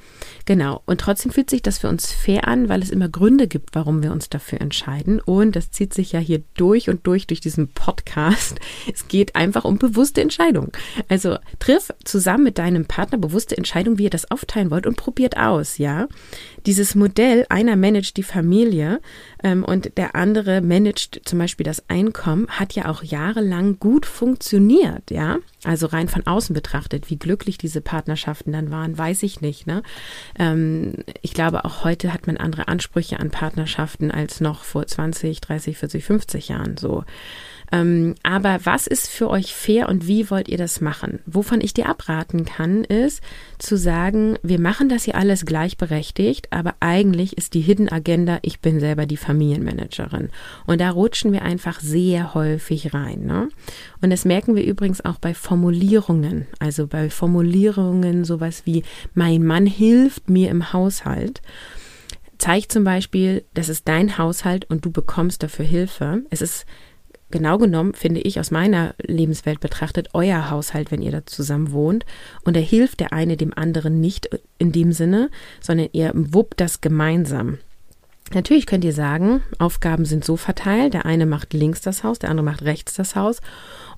Genau. 0.46 0.82
Und 0.86 1.02
trotzdem 1.02 1.30
fühlt 1.30 1.50
sich 1.50 1.60
das 1.60 1.76
für 1.76 1.88
uns 1.88 2.10
fair 2.10 2.48
an, 2.48 2.70
weil 2.70 2.82
es 2.82 2.88
immer 2.88 3.10
Gründe 3.10 3.48
gibt, 3.48 3.74
warum 3.74 4.02
wir 4.02 4.12
uns 4.12 4.30
dafür 4.30 4.62
entscheiden. 4.62 5.20
Und 5.20 5.54
das 5.54 5.72
zieht 5.72 5.92
sich 5.92 6.12
ja 6.12 6.20
hier 6.20 6.42
durch 6.54 6.88
und 6.88 7.06
durch 7.06 7.26
durch 7.26 7.40
diesen 7.40 7.68
Podcast. 7.68 8.60
Es 8.90 9.08
geht 9.08 9.36
einfach 9.36 9.66
um 9.66 9.76
bewusste 9.76 10.22
Entscheidungen. 10.22 10.72
Also 11.08 11.36
Triff 11.66 11.92
zusammen 12.04 12.44
mit 12.44 12.58
deinem 12.58 12.86
Partner 12.86 13.18
bewusste 13.18 13.56
Entscheidungen, 13.56 13.98
wie 13.98 14.04
ihr 14.04 14.10
das 14.10 14.30
aufteilen 14.30 14.70
wollt 14.70 14.86
und 14.86 14.96
probiert 14.96 15.36
aus, 15.36 15.78
ja. 15.78 16.06
Dieses 16.64 16.94
Modell, 16.94 17.44
einer 17.48 17.74
managt 17.74 18.16
die 18.18 18.22
Familie 18.22 19.00
ähm, 19.42 19.64
und 19.64 19.96
der 19.96 20.14
andere 20.14 20.60
managt 20.60 21.22
zum 21.24 21.40
Beispiel 21.40 21.64
das 21.64 21.82
Einkommen, 21.88 22.46
hat 22.48 22.74
ja 22.74 22.88
auch 22.88 23.02
jahrelang 23.02 23.80
gut 23.80 24.06
funktioniert, 24.06 25.10
ja. 25.10 25.38
Also 25.64 25.86
rein 25.86 26.06
von 26.06 26.24
außen 26.24 26.54
betrachtet, 26.54 27.10
wie 27.10 27.18
glücklich 27.18 27.58
diese 27.58 27.80
Partnerschaften 27.80 28.52
dann 28.52 28.70
waren, 28.70 28.96
weiß 28.96 29.24
ich 29.24 29.40
nicht. 29.40 29.66
Ne? 29.66 29.82
Ähm, 30.38 30.92
ich 31.22 31.34
glaube, 31.34 31.64
auch 31.64 31.82
heute 31.82 32.12
hat 32.12 32.28
man 32.28 32.36
andere 32.36 32.68
Ansprüche 32.68 33.18
an 33.18 33.32
Partnerschaften 33.32 34.12
als 34.12 34.40
noch 34.40 34.62
vor 34.62 34.86
20, 34.86 35.40
30, 35.40 35.78
40, 35.78 36.04
50 36.04 36.48
Jahren 36.48 36.76
so. 36.76 37.02
Ähm, 37.72 38.14
aber 38.22 38.60
was 38.64 38.86
ist 38.86 39.08
für 39.08 39.28
euch 39.28 39.54
fair 39.54 39.88
und 39.88 40.06
wie 40.06 40.30
wollt 40.30 40.48
ihr 40.48 40.58
das 40.58 40.80
machen? 40.80 41.20
Wovon 41.26 41.60
ich 41.60 41.74
dir 41.74 41.88
abraten 41.88 42.44
kann, 42.44 42.84
ist 42.84 43.22
zu 43.58 43.76
sagen, 43.76 44.38
wir 44.42 44.60
machen 44.60 44.88
das 44.88 45.04
hier 45.04 45.16
alles 45.16 45.46
gleichberechtigt, 45.46 46.52
aber 46.52 46.74
eigentlich 46.80 47.36
ist 47.36 47.54
die 47.54 47.60
Hidden 47.60 47.90
Agenda, 47.90 48.38
ich 48.42 48.60
bin 48.60 48.80
selber 48.80 49.06
die 49.06 49.16
Familienmanagerin. 49.16 50.30
Und 50.66 50.80
da 50.80 50.90
rutschen 50.90 51.32
wir 51.32 51.42
einfach 51.42 51.80
sehr 51.80 52.34
häufig 52.34 52.94
rein. 52.94 53.24
Ne? 53.24 53.48
Und 54.00 54.10
das 54.10 54.24
merken 54.24 54.54
wir 54.54 54.64
übrigens 54.64 55.04
auch 55.04 55.18
bei 55.18 55.34
Formulierungen. 55.34 56.46
Also 56.58 56.86
bei 56.86 57.10
Formulierungen 57.10 58.24
sowas 58.24 58.62
wie, 58.64 58.84
mein 59.14 59.44
Mann 59.44 59.66
hilft 59.66 60.30
mir 60.30 60.50
im 60.50 60.72
Haushalt 60.72 61.42
zeigt 62.38 62.72
zum 62.72 62.84
Beispiel, 62.84 63.44
das 63.54 63.68
ist 63.68 63.88
dein 63.88 64.18
Haushalt 64.18 64.68
und 64.68 64.84
du 64.84 64.90
bekommst 64.90 65.42
dafür 65.42 65.64
Hilfe. 65.64 66.22
Es 66.30 66.42
ist 66.42 66.66
genau 67.30 67.58
genommen, 67.58 67.94
finde 67.94 68.20
ich, 68.20 68.38
aus 68.38 68.50
meiner 68.50 68.94
Lebenswelt 69.02 69.60
betrachtet, 69.60 70.10
euer 70.12 70.50
Haushalt, 70.50 70.90
wenn 70.90 71.02
ihr 71.02 71.12
da 71.12 71.26
zusammen 71.26 71.72
wohnt. 71.72 72.06
Und 72.44 72.56
er 72.56 72.62
hilft 72.62 73.00
der 73.00 73.12
eine 73.12 73.36
dem 73.36 73.52
anderen 73.56 74.00
nicht 74.00 74.28
in 74.58 74.72
dem 74.72 74.92
Sinne, 74.92 75.30
sondern 75.60 75.88
ihr 75.92 76.12
wuppt 76.14 76.60
das 76.60 76.80
gemeinsam. 76.80 77.58
Natürlich 78.34 78.66
könnt 78.66 78.84
ihr 78.84 78.92
sagen, 78.92 79.42
Aufgaben 79.58 80.04
sind 80.04 80.24
so 80.24 80.36
verteilt, 80.36 80.94
der 80.94 81.06
eine 81.06 81.26
macht 81.26 81.52
links 81.52 81.80
das 81.80 82.02
Haus, 82.02 82.18
der 82.18 82.30
andere 82.30 82.44
macht 82.44 82.62
rechts 82.62 82.94
das 82.94 83.14
Haus. 83.14 83.40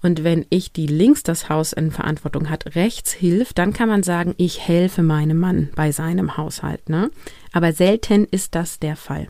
Und 0.02 0.22
wenn 0.22 0.44
ich, 0.50 0.70
die 0.70 0.86
links 0.86 1.22
das 1.22 1.48
Haus 1.48 1.72
in 1.72 1.90
Verantwortung 1.90 2.50
hat, 2.50 2.74
rechts 2.76 3.12
hilft, 3.12 3.56
dann 3.56 3.72
kann 3.72 3.88
man 3.88 4.02
sagen, 4.02 4.34
ich 4.36 4.60
helfe 4.60 5.02
meinem 5.02 5.38
Mann 5.38 5.70
bei 5.74 5.92
seinem 5.92 6.36
Haushalt. 6.36 6.90
Ne? 6.90 7.10
Aber 7.52 7.72
selten 7.72 8.26
ist 8.30 8.54
das 8.54 8.78
der 8.78 8.96
Fall. 8.96 9.28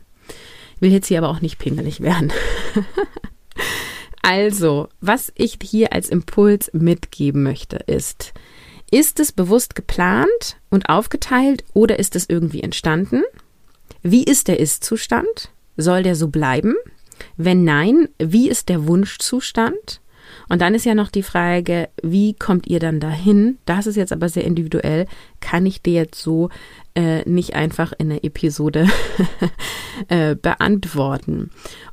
Ich 0.75 0.81
will 0.81 0.91
jetzt 0.91 1.07
hier 1.07 1.19
aber 1.19 1.29
auch 1.29 1.41
nicht 1.41 1.59
pingelig 1.59 2.01
werden. 2.01 2.31
Also, 4.21 4.89
was 5.01 5.31
ich 5.35 5.57
hier 5.63 5.93
als 5.93 6.09
Impuls 6.09 6.69
mitgeben 6.73 7.41
möchte, 7.41 7.77
ist, 7.77 8.33
ist 8.91 9.19
es 9.19 9.31
bewusst 9.31 9.75
geplant 9.75 10.57
und 10.69 10.89
aufgeteilt 10.89 11.63
oder 11.73 11.99
ist 11.99 12.15
es 12.15 12.27
irgendwie 12.27 12.61
entstanden? 12.61 13.23
Wie 14.01 14.23
ist 14.23 14.47
der 14.47 14.59
Ist-Zustand? 14.59 15.51
Soll 15.77 16.03
der 16.03 16.15
so 16.15 16.27
bleiben? 16.27 16.75
Wenn 17.37 17.63
nein, 17.63 18.09
wie 18.17 18.49
ist 18.49 18.69
der 18.69 18.87
Wunschzustand? 18.87 20.01
Und 20.47 20.61
dann 20.61 20.75
ist 20.75 20.85
ja 20.85 20.95
noch 20.95 21.09
die 21.09 21.23
Frage, 21.23 21.89
wie 22.01 22.33
kommt 22.33 22.67
ihr 22.67 22.79
dann 22.79 22.99
dahin? 22.99 23.57
Das 23.65 23.87
ist 23.87 23.95
jetzt 23.95 24.11
aber 24.13 24.29
sehr 24.29 24.43
individuell. 24.43 25.05
Kann 25.39 25.65
ich 25.65 25.81
dir 25.81 25.93
jetzt 25.93 26.21
so 26.21 26.49
äh, 26.95 27.27
nicht 27.29 27.55
einfach 27.55 27.93
in 27.97 28.09
der 28.09 28.23
Episode 28.23 28.87
äh, 30.07 30.35
beantworten. 30.35 31.51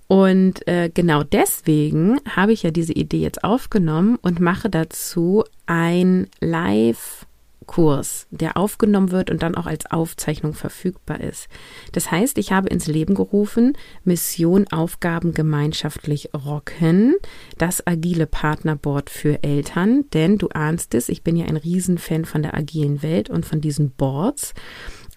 Und 0.08 0.66
äh, 0.68 0.90
genau 0.92 1.22
deswegen 1.22 2.20
habe 2.28 2.52
ich 2.52 2.62
ja 2.62 2.70
diese 2.70 2.92
Idee 2.92 3.20
jetzt 3.20 3.42
aufgenommen 3.44 4.16
und 4.22 4.40
mache 4.40 4.70
dazu 4.70 5.44
ein 5.66 6.28
Live 6.40 7.26
Kurs, 7.66 8.26
der 8.30 8.56
aufgenommen 8.56 9.10
wird 9.10 9.30
und 9.30 9.42
dann 9.42 9.54
auch 9.54 9.66
als 9.66 9.86
Aufzeichnung 9.86 10.54
verfügbar 10.54 11.20
ist. 11.20 11.48
Das 11.92 12.10
heißt, 12.10 12.38
ich 12.38 12.52
habe 12.52 12.68
ins 12.68 12.86
Leben 12.86 13.14
gerufen, 13.14 13.76
Mission 14.04 14.66
Aufgaben 14.70 15.34
gemeinschaftlich 15.34 16.30
rocken, 16.34 17.14
das 17.58 17.86
agile 17.86 18.26
Partnerboard 18.26 19.10
für 19.10 19.42
Eltern, 19.42 20.04
denn 20.12 20.38
du 20.38 20.48
ahnst 20.48 20.94
es, 20.94 21.08
ich 21.08 21.22
bin 21.22 21.36
ja 21.36 21.46
ein 21.46 21.56
Riesenfan 21.56 22.24
von 22.24 22.42
der 22.42 22.54
agilen 22.54 23.02
Welt 23.02 23.30
und 23.30 23.44
von 23.44 23.60
diesen 23.60 23.90
Boards. 23.90 24.54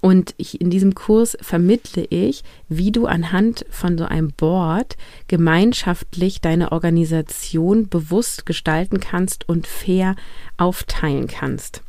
Und 0.02 0.34
ich, 0.38 0.62
in 0.62 0.70
diesem 0.70 0.96
Kurs 0.96 1.38
vermittle 1.42 2.06
ich, 2.10 2.44
wie 2.70 2.92
du 2.92 3.06
anhand 3.06 3.66
von 3.70 3.98
so 3.98 4.06
einem 4.06 4.32
Board 4.32 4.96
gemeinschaftlich 5.28 6.40
deine 6.40 6.72
Organisation 6.72 7.90
bewusst 7.90 8.46
gestalten 8.46 9.00
kannst 9.00 9.50
und 9.50 9.68
fair 9.68 10.16
aufteilen 10.58 11.28
kannst. 11.28 11.84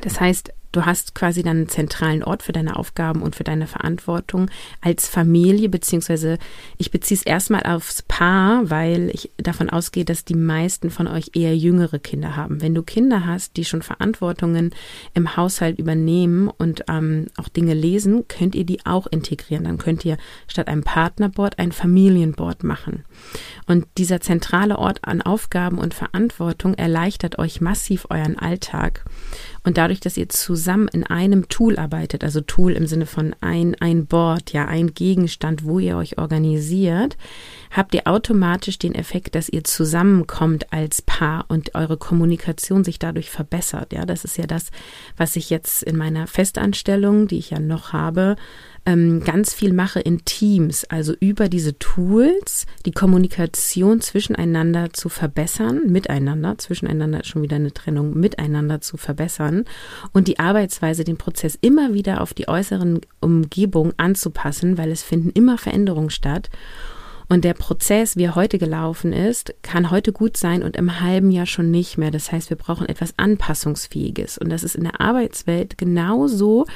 Das 0.00 0.20
heißt, 0.20 0.52
Du 0.72 0.86
hast 0.86 1.14
quasi 1.14 1.42
dann 1.42 1.58
einen 1.58 1.68
zentralen 1.68 2.24
Ort 2.24 2.42
für 2.42 2.52
deine 2.52 2.76
Aufgaben 2.76 3.20
und 3.20 3.36
für 3.36 3.44
deine 3.44 3.66
Verantwortung 3.66 4.50
als 4.80 5.06
Familie, 5.06 5.68
beziehungsweise 5.68 6.38
ich 6.78 6.90
beziehe 6.90 7.18
es 7.18 7.26
erstmal 7.26 7.62
aufs 7.64 8.00
Paar, 8.00 8.70
weil 8.70 9.10
ich 9.12 9.30
davon 9.36 9.68
ausgehe, 9.68 10.06
dass 10.06 10.24
die 10.24 10.34
meisten 10.34 10.90
von 10.90 11.08
euch 11.08 11.32
eher 11.34 11.54
jüngere 11.54 11.98
Kinder 11.98 12.36
haben. 12.36 12.62
Wenn 12.62 12.74
du 12.74 12.82
Kinder 12.82 13.26
hast, 13.26 13.58
die 13.58 13.66
schon 13.66 13.82
Verantwortungen 13.82 14.74
im 15.12 15.36
Haushalt 15.36 15.78
übernehmen 15.78 16.48
und 16.48 16.84
ähm, 16.88 17.26
auch 17.36 17.50
Dinge 17.50 17.74
lesen, 17.74 18.26
könnt 18.26 18.54
ihr 18.54 18.64
die 18.64 18.86
auch 18.86 19.06
integrieren. 19.06 19.64
Dann 19.64 19.76
könnt 19.76 20.06
ihr 20.06 20.16
statt 20.48 20.68
einem 20.68 20.84
Partnerboard 20.84 21.58
ein 21.58 21.72
Familienboard 21.72 22.64
machen. 22.64 23.04
Und 23.66 23.86
dieser 23.98 24.22
zentrale 24.22 24.78
Ort 24.78 25.00
an 25.02 25.20
Aufgaben 25.20 25.76
und 25.76 25.92
Verantwortung 25.92 26.72
erleichtert 26.74 27.38
euch 27.38 27.60
massiv 27.60 28.06
euren 28.08 28.38
Alltag. 28.38 29.04
Und 29.64 29.78
dadurch, 29.78 30.00
dass 30.00 30.16
ihr 30.16 30.28
zusammen 30.28 30.88
in 30.88 31.04
einem 31.04 31.48
Tool 31.48 31.78
arbeitet, 31.78 32.24
also 32.24 32.40
Tool 32.40 32.72
im 32.72 32.86
Sinne 32.86 33.06
von 33.06 33.36
ein, 33.40 33.76
ein 33.78 34.06
Board, 34.06 34.52
ja, 34.52 34.66
ein 34.66 34.92
Gegenstand, 34.94 35.64
wo 35.64 35.78
ihr 35.78 35.96
euch 35.96 36.18
organisiert, 36.18 37.16
habt 37.70 37.94
ihr 37.94 38.08
automatisch 38.08 38.78
den 38.78 38.94
Effekt, 38.94 39.36
dass 39.36 39.48
ihr 39.48 39.62
zusammenkommt 39.62 40.72
als 40.72 41.00
Paar 41.02 41.44
und 41.48 41.76
eure 41.76 41.96
Kommunikation 41.96 42.82
sich 42.82 42.98
dadurch 42.98 43.30
verbessert. 43.30 43.92
Ja, 43.92 44.04
das 44.04 44.24
ist 44.24 44.36
ja 44.36 44.46
das, 44.46 44.70
was 45.16 45.36
ich 45.36 45.48
jetzt 45.48 45.84
in 45.84 45.96
meiner 45.96 46.26
Festanstellung, 46.26 47.28
die 47.28 47.38
ich 47.38 47.50
ja 47.50 47.60
noch 47.60 47.92
habe, 47.92 48.36
ähm, 48.84 49.22
ganz 49.22 49.54
viel 49.54 49.72
mache 49.72 50.00
in 50.00 50.24
Teams, 50.24 50.84
also 50.84 51.14
über 51.20 51.48
diese 51.48 51.78
Tools 51.78 52.66
die 52.84 52.90
Kommunikation 52.90 54.00
zwischeneinander 54.00 54.92
zu 54.92 55.08
verbessern, 55.08 55.82
miteinander, 55.86 56.58
zwischeneinander 56.58 57.20
ist 57.20 57.28
schon 57.28 57.42
wieder 57.42 57.56
eine 57.56 57.72
Trennung, 57.72 58.18
miteinander 58.18 58.80
zu 58.80 58.96
verbessern 58.96 59.64
und 60.12 60.26
die 60.26 60.38
Arbeitsweise, 60.38 61.04
den 61.04 61.16
Prozess 61.16 61.56
immer 61.60 61.94
wieder 61.94 62.20
auf 62.20 62.34
die 62.34 62.48
äußeren 62.48 63.00
Umgebung 63.20 63.92
anzupassen, 63.98 64.78
weil 64.78 64.90
es 64.90 65.02
finden 65.02 65.30
immer 65.30 65.58
Veränderungen 65.58 66.10
statt. 66.10 66.50
Und 67.28 67.44
der 67.44 67.54
Prozess, 67.54 68.16
wie 68.16 68.24
er 68.24 68.34
heute 68.34 68.58
gelaufen 68.58 69.14
ist, 69.14 69.54
kann 69.62 69.90
heute 69.90 70.12
gut 70.12 70.36
sein 70.36 70.62
und 70.62 70.76
im 70.76 71.00
halben 71.00 71.30
Jahr 71.30 71.46
schon 71.46 71.70
nicht 71.70 71.96
mehr. 71.96 72.10
Das 72.10 72.30
heißt, 72.30 72.50
wir 72.50 72.58
brauchen 72.58 72.86
etwas 72.86 73.14
Anpassungsfähiges. 73.16 74.36
Und 74.36 74.50
das 74.50 74.64
ist 74.64 74.74
in 74.74 74.82
der 74.82 75.00
Arbeitswelt 75.00 75.78
genauso 75.78 76.66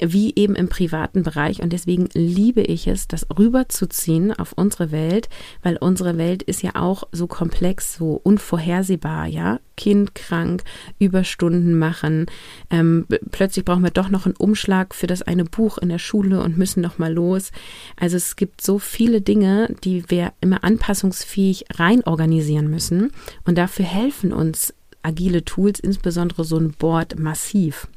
wie 0.00 0.32
eben 0.36 0.54
im 0.54 0.68
privaten 0.68 1.22
Bereich. 1.22 1.62
Und 1.62 1.72
deswegen 1.72 2.08
liebe 2.14 2.62
ich 2.62 2.86
es, 2.86 3.08
das 3.08 3.26
rüberzuziehen 3.36 4.32
auf 4.32 4.52
unsere 4.52 4.90
Welt, 4.90 5.28
weil 5.62 5.76
unsere 5.76 6.16
Welt 6.18 6.42
ist 6.42 6.62
ja 6.62 6.72
auch 6.74 7.04
so 7.12 7.26
komplex, 7.26 7.94
so 7.94 8.20
unvorhersehbar, 8.22 9.26
ja. 9.26 9.60
Kind 9.76 10.14
krank, 10.14 10.62
Überstunden 10.98 11.76
machen. 11.78 12.26
Ähm, 12.70 13.06
plötzlich 13.30 13.64
brauchen 13.64 13.82
wir 13.82 13.90
doch 13.90 14.10
noch 14.10 14.26
einen 14.26 14.36
Umschlag 14.36 14.94
für 14.94 15.06
das 15.06 15.22
eine 15.22 15.44
Buch 15.44 15.78
in 15.78 15.88
der 15.88 15.98
Schule 15.98 16.42
und 16.42 16.58
müssen 16.58 16.82
noch 16.82 16.98
mal 16.98 17.12
los. 17.12 17.50
Also 17.98 18.16
es 18.16 18.36
gibt 18.36 18.60
so 18.60 18.78
viele 18.78 19.22
Dinge, 19.22 19.74
die 19.82 20.04
wir 20.08 20.34
immer 20.40 20.62
anpassungsfähig 20.62 21.64
rein 21.74 22.04
organisieren 22.04 22.68
müssen. 22.68 23.10
Und 23.44 23.56
dafür 23.56 23.86
helfen 23.86 24.32
uns 24.32 24.74
agile 25.02 25.44
Tools, 25.44 25.80
insbesondere 25.80 26.44
so 26.44 26.58
ein 26.58 26.72
Board, 26.72 27.18
massiv. 27.18 27.88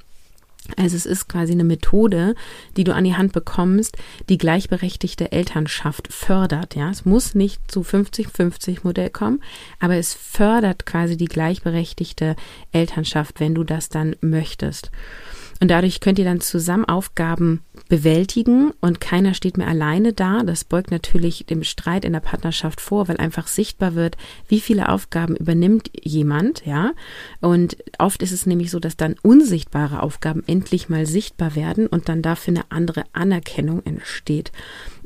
Also 0.77 0.95
es 0.95 1.05
ist 1.05 1.27
quasi 1.27 1.53
eine 1.53 1.63
Methode, 1.63 2.35
die 2.75 2.83
du 2.83 2.93
an 2.93 3.03
die 3.03 3.15
Hand 3.15 3.33
bekommst, 3.33 3.97
die 4.29 4.37
gleichberechtigte 4.37 5.31
Elternschaft 5.31 6.11
fördert. 6.11 6.75
Ja, 6.75 6.89
es 6.89 7.05
muss 7.05 7.35
nicht 7.35 7.61
zu 7.69 7.81
50-50 7.81 8.79
Modell 8.83 9.09
kommen, 9.09 9.41
aber 9.79 9.95
es 9.95 10.13
fördert 10.13 10.85
quasi 10.85 11.17
die 11.17 11.25
gleichberechtigte 11.25 12.35
Elternschaft, 12.71 13.39
wenn 13.39 13.55
du 13.55 13.63
das 13.63 13.89
dann 13.89 14.15
möchtest. 14.21 14.91
Und 15.61 15.69
dadurch 15.69 15.99
könnt 15.99 16.19
ihr 16.19 16.25
dann 16.25 16.41
zusammen 16.41 16.85
Aufgaben 16.85 17.61
bewältigen 17.87 18.71
und 18.81 18.99
keiner 18.99 19.33
steht 19.33 19.57
mehr 19.57 19.67
alleine 19.67 20.13
da. 20.13 20.43
Das 20.43 20.63
beugt 20.63 20.91
natürlich 20.91 21.45
dem 21.45 21.63
Streit 21.63 22.05
in 22.05 22.13
der 22.13 22.19
Partnerschaft 22.19 22.81
vor, 22.81 23.07
weil 23.07 23.17
einfach 23.17 23.47
sichtbar 23.47 23.95
wird, 23.95 24.17
wie 24.47 24.59
viele 24.59 24.89
Aufgaben 24.89 25.35
übernimmt 25.35 25.91
jemand, 26.01 26.65
ja. 26.65 26.91
Und 27.41 27.77
oft 27.99 28.21
ist 28.21 28.31
es 28.31 28.45
nämlich 28.45 28.71
so, 28.71 28.79
dass 28.79 28.97
dann 28.97 29.15
unsichtbare 29.21 30.01
Aufgaben 30.01 30.43
endlich 30.47 30.89
mal 30.89 31.05
sichtbar 31.05 31.55
werden 31.55 31.87
und 31.87 32.09
dann 32.09 32.21
dafür 32.21 32.53
eine 32.53 32.71
andere 32.71 33.03
Anerkennung 33.13 33.83
entsteht. 33.85 34.51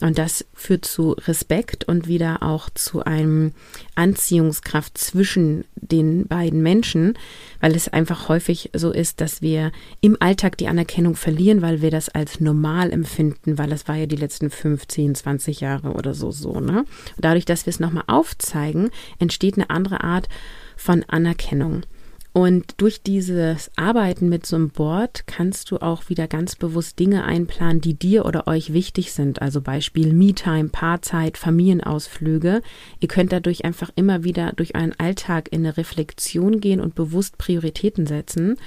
Und 0.02 0.18
das 0.18 0.46
führt 0.54 0.86
zu 0.86 1.12
Respekt 1.12 1.86
und 1.88 2.08
wieder 2.08 2.42
auch 2.42 2.70
zu 2.70 3.04
einem 3.04 3.52
Anziehungskraft 3.96 4.98
zwischen 4.98 5.66
den 5.76 6.28
beiden 6.28 6.62
Menschen, 6.62 7.18
weil 7.60 7.76
es 7.76 7.90
einfach 7.90 8.30
häufig 8.30 8.70
so 8.74 8.92
ist, 8.92 9.20
dass 9.20 9.42
wir 9.42 9.72
im 10.00 10.18
Alltag 10.20 10.58
die 10.58 10.68
Anerkennung 10.68 11.16
verlieren, 11.16 11.62
weil 11.62 11.82
wir 11.82 11.92
das 11.92 12.10
als 12.10 12.40
normal 12.40 12.92
empfinden, 12.92 13.58
weil 13.58 13.72
es 13.72 13.88
war 13.88 13.96
ja 13.96 14.06
die 14.06 14.16
letzten 14.16 14.50
15, 14.50 15.16
20 15.16 15.60
Jahre 15.60 15.92
oder 15.92 16.14
so 16.14 16.32
so. 16.32 16.60
Ne? 16.60 16.86
dadurch, 17.18 17.46
dass 17.46 17.66
wir 17.66 17.72
es 17.72 17.80
nochmal 17.80 18.04
aufzeigen, 18.08 18.90
entsteht 19.20 19.56
eine 19.56 19.70
andere 19.70 20.04
Art 20.04 20.30
von 20.76 21.04
Anerkennung. 21.08 21.84
Und 22.32 22.76
durch 22.78 23.02
dieses 23.02 23.72
Arbeiten 23.76 24.30
mit 24.30 24.46
so 24.46 24.56
einem 24.56 24.70
Board 24.70 25.26
kannst 25.26 25.72
du 25.72 25.78
auch 25.78 26.10
wieder 26.10 26.28
ganz 26.28 26.56
bewusst 26.56 27.00
Dinge 27.00 27.24
einplanen, 27.24 27.82
die 27.82 27.96
dir 27.96 28.26
oder 28.26 28.48
euch 28.48 28.72
wichtig 28.72 29.14
sind. 29.14 29.42
Also 29.42 29.62
Beispiel 29.62 30.14
Me-Time, 30.14 30.70
Paarzeit, 30.70 31.40
Familienausflüge. 31.40 32.62
Ihr 33.00 33.08
könnt 33.08 33.32
dadurch 33.32 33.66
einfach 33.66 33.90
immer 33.96 34.24
wieder 34.24 34.54
durch 34.56 34.76
euren 34.76 34.94
Alltag 35.00 35.50
in 35.52 35.66
eine 35.66 35.76
Reflexion 35.76 36.60
gehen 36.60 36.80
und 36.80 36.94
bewusst 36.94 37.40
Prioritäten 37.40 38.06
setzen. 38.06 38.58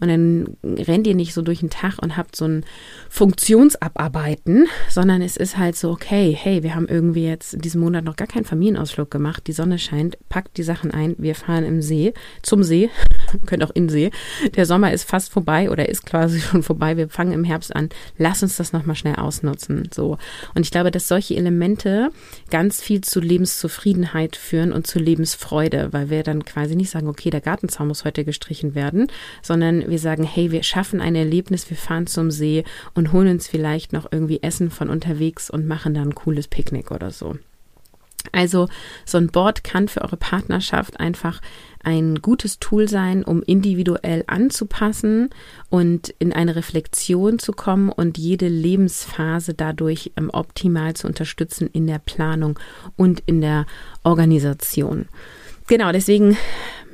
Und 0.00 0.08
dann 0.08 0.56
rennt 0.64 1.06
ihr 1.06 1.14
nicht 1.14 1.32
so 1.32 1.42
durch 1.42 1.60
den 1.60 1.70
Tag 1.70 1.98
und 2.02 2.16
habt 2.16 2.34
so 2.34 2.44
ein 2.46 2.64
Funktionsabarbeiten, 3.08 4.66
sondern 4.90 5.22
es 5.22 5.36
ist 5.36 5.56
halt 5.56 5.76
so, 5.76 5.90
okay, 5.90 6.36
hey, 6.36 6.64
wir 6.64 6.74
haben 6.74 6.88
irgendwie 6.88 7.26
jetzt 7.26 7.54
in 7.54 7.60
diesem 7.60 7.82
Monat 7.82 8.04
noch 8.04 8.16
gar 8.16 8.26
keinen 8.26 8.44
Familienausflug 8.44 9.12
gemacht. 9.12 9.46
Die 9.46 9.52
Sonne 9.52 9.78
scheint, 9.78 10.18
packt 10.28 10.56
die 10.56 10.64
Sachen 10.64 10.90
ein, 10.90 11.14
wir 11.18 11.36
fahren 11.36 11.64
im 11.64 11.82
See, 11.82 12.14
zum 12.42 12.64
See 12.64 12.90
könnt 13.46 13.64
auch 13.64 13.70
in 13.74 13.88
See. 13.88 14.10
Der 14.56 14.66
Sommer 14.66 14.92
ist 14.92 15.04
fast 15.08 15.30
vorbei 15.30 15.70
oder 15.70 15.88
ist 15.88 16.06
quasi 16.06 16.40
schon 16.40 16.62
vorbei. 16.62 16.96
Wir 16.96 17.08
fangen 17.08 17.32
im 17.32 17.44
Herbst 17.44 17.74
an. 17.74 17.88
Lass 18.18 18.42
uns 18.42 18.56
das 18.56 18.72
nochmal 18.72 18.96
schnell 18.96 19.16
ausnutzen. 19.16 19.88
So. 19.92 20.18
Und 20.54 20.62
ich 20.62 20.70
glaube, 20.70 20.90
dass 20.90 21.08
solche 21.08 21.36
Elemente 21.36 22.10
ganz 22.50 22.80
viel 22.80 23.02
zu 23.02 23.20
Lebenszufriedenheit 23.20 24.36
führen 24.36 24.72
und 24.72 24.86
zu 24.86 24.98
Lebensfreude, 24.98 25.92
weil 25.92 26.10
wir 26.10 26.22
dann 26.22 26.44
quasi 26.44 26.76
nicht 26.76 26.90
sagen, 26.90 27.08
okay, 27.08 27.30
der 27.30 27.40
Gartenzaun 27.40 27.88
muss 27.88 28.04
heute 28.04 28.24
gestrichen 28.24 28.74
werden, 28.74 29.08
sondern 29.42 29.88
wir 29.90 29.98
sagen, 29.98 30.24
hey, 30.24 30.50
wir 30.50 30.62
schaffen 30.62 31.00
ein 31.00 31.14
Erlebnis, 31.14 31.70
wir 31.70 31.76
fahren 31.76 32.06
zum 32.06 32.30
See 32.30 32.64
und 32.94 33.12
holen 33.12 33.28
uns 33.28 33.48
vielleicht 33.48 33.92
noch 33.92 34.10
irgendwie 34.10 34.42
Essen 34.42 34.70
von 34.70 34.90
unterwegs 34.90 35.50
und 35.50 35.66
machen 35.66 35.94
dann 35.94 36.08
ein 36.08 36.14
cooles 36.14 36.48
Picknick 36.48 36.90
oder 36.90 37.10
so. 37.10 37.36
Also 38.30 38.68
so 39.04 39.18
ein 39.18 39.26
Board 39.28 39.64
kann 39.64 39.88
für 39.88 40.02
eure 40.02 40.16
Partnerschaft 40.16 41.00
einfach 41.00 41.40
ein 41.82 42.22
gutes 42.22 42.60
Tool 42.60 42.88
sein, 42.88 43.24
um 43.24 43.42
individuell 43.42 44.22
anzupassen 44.28 45.30
und 45.68 46.14
in 46.20 46.32
eine 46.32 46.54
Reflexion 46.54 47.40
zu 47.40 47.52
kommen 47.52 47.88
und 47.88 48.18
jede 48.18 48.46
Lebensphase 48.46 49.54
dadurch 49.54 50.12
ähm, 50.16 50.30
optimal 50.32 50.94
zu 50.94 51.08
unterstützen 51.08 51.68
in 51.72 51.88
der 51.88 51.98
Planung 51.98 52.58
und 52.96 53.22
in 53.26 53.40
der 53.40 53.66
Organisation. 54.04 55.08
Genau, 55.66 55.90
deswegen 55.90 56.36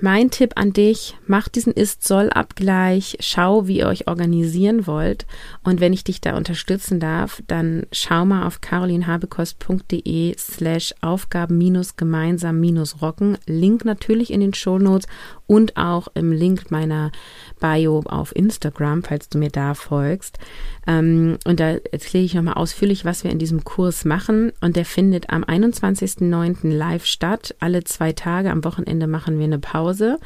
mein 0.01 0.31
Tipp 0.31 0.53
an 0.57 0.73
dich, 0.73 1.17
mach 1.27 1.49
diesen 1.49 1.73
Ist-Soll-Abgleich, 1.73 3.17
schau, 3.21 3.67
wie 3.67 3.79
ihr 3.79 3.87
euch 3.87 4.07
organisieren 4.07 4.87
wollt. 4.87 5.27
Und 5.65 5.81
wenn 5.81 5.93
ich 5.93 6.05
dich 6.05 6.21
da 6.21 6.37
unterstützen 6.37 7.01
darf, 7.01 7.43
dann 7.47 7.87
schau 7.93 8.25
mal 8.25 8.47
auf 8.47 8.61
carolinhabekost.de 8.61 10.37
slash 10.39 10.95
Aufgaben-gemeinsam-rocken. 11.01 13.39
Link 13.47 13.85
natürlich 13.85 14.33
in 14.33 14.41
den 14.41 14.55
Shownotes 14.55 15.09
und 15.49 15.77
auch 15.77 16.07
im 16.15 16.31
Link 16.31 16.71
meiner 16.71 17.11
Bio 17.59 18.05
auf 18.07 18.37
Instagram, 18.37 19.03
falls 19.03 19.29
du 19.29 19.39
mir 19.39 19.51
da 19.51 19.75
folgst. 19.75 20.39
Ähm, 20.87 21.39
und 21.45 21.59
da 21.59 21.71
erzähle 21.91 22.25
ich 22.25 22.35
nochmal 22.35 22.55
ausführlich, 22.55 23.05
was 23.05 23.25
wir 23.25 23.33
in 23.33 23.41
diesem 23.41 23.65
Kurs 23.65 24.05
machen. 24.05 24.53
Und 24.61 24.77
der 24.77 24.85
findet 24.85 25.31
am 25.31 25.43
21.09. 25.43 26.69
live 26.71 27.05
statt. 27.05 27.57
Alle 27.59 27.83
zwei 27.83 28.13
Tage. 28.13 28.53
Am 28.53 28.63
Wochenende 28.63 29.09
machen 29.09 29.39
wir 29.39 29.45
eine 29.45 29.59
Pause. 29.59 30.19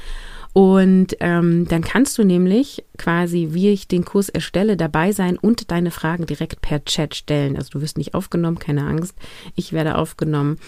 Und 0.52 1.16
ähm, 1.20 1.66
dann 1.68 1.80
kannst 1.80 2.18
du 2.18 2.24
nämlich 2.24 2.84
quasi, 3.02 3.48
wie 3.50 3.70
ich 3.70 3.88
den 3.88 4.04
Kurs 4.04 4.28
erstelle, 4.28 4.76
dabei 4.76 5.10
sein 5.10 5.36
und 5.36 5.72
deine 5.72 5.90
Fragen 5.90 6.24
direkt 6.24 6.60
per 6.60 6.84
Chat 6.84 7.16
stellen. 7.16 7.56
Also 7.56 7.70
du 7.70 7.80
wirst 7.80 7.98
nicht 7.98 8.14
aufgenommen, 8.14 8.60
keine 8.60 8.86
Angst. 8.86 9.16
Ich 9.56 9.72
werde 9.72 9.98
aufgenommen 9.98 10.58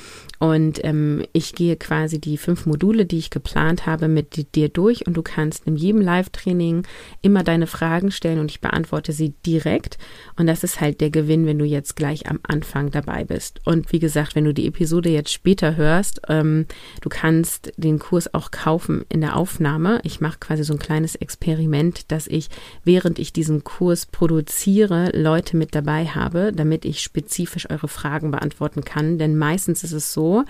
und 0.40 0.84
ähm, 0.84 1.24
ich 1.32 1.54
gehe 1.54 1.76
quasi 1.76 2.20
die 2.20 2.36
fünf 2.36 2.66
Module, 2.66 3.06
die 3.06 3.18
ich 3.18 3.30
geplant 3.30 3.86
habe, 3.86 4.08
mit 4.08 4.56
dir 4.56 4.68
durch 4.68 5.06
und 5.06 5.16
du 5.16 5.22
kannst 5.22 5.66
in 5.68 5.76
jedem 5.76 6.00
Live-Training 6.00 6.84
immer 7.22 7.44
deine 7.44 7.68
Fragen 7.68 8.10
stellen 8.10 8.40
und 8.40 8.50
ich 8.50 8.60
beantworte 8.60 9.12
sie 9.12 9.34
direkt. 9.46 9.96
Und 10.36 10.48
das 10.48 10.64
ist 10.64 10.80
halt 10.80 11.00
der 11.00 11.10
Gewinn, 11.10 11.46
wenn 11.46 11.60
du 11.60 11.64
jetzt 11.64 11.94
gleich 11.94 12.28
am 12.28 12.40
Anfang 12.42 12.90
dabei 12.90 13.24
bist. 13.24 13.60
Und 13.64 13.92
wie 13.92 14.00
gesagt, 14.00 14.34
wenn 14.34 14.44
du 14.44 14.52
die 14.52 14.66
Episode 14.66 15.08
jetzt 15.08 15.32
später 15.32 15.76
hörst, 15.76 16.20
ähm, 16.28 16.66
du 17.00 17.08
kannst 17.08 17.72
den 17.76 18.00
Kurs 18.00 18.34
auch 18.34 18.50
kaufen 18.50 19.04
in 19.08 19.20
der 19.20 19.36
Aufnahme. 19.36 20.00
Ich 20.02 20.20
mache 20.20 20.38
quasi 20.40 20.64
so 20.64 20.72
ein 20.72 20.80
kleines 20.80 21.14
Experiment, 21.14 22.10
dass 22.10 22.23
ich, 22.26 22.48
während 22.84 23.18
ich 23.18 23.32
diesen 23.32 23.64
Kurs 23.64 24.06
produziere, 24.06 25.10
Leute 25.16 25.56
mit 25.56 25.74
dabei 25.74 26.06
habe, 26.06 26.52
damit 26.52 26.84
ich 26.84 27.00
spezifisch 27.00 27.68
eure 27.70 27.88
Fragen 27.88 28.30
beantworten 28.30 28.84
kann. 28.84 29.18
Denn 29.18 29.36
meistens 29.36 29.84
ist 29.84 29.92
es 29.92 30.12
so, 30.12 30.44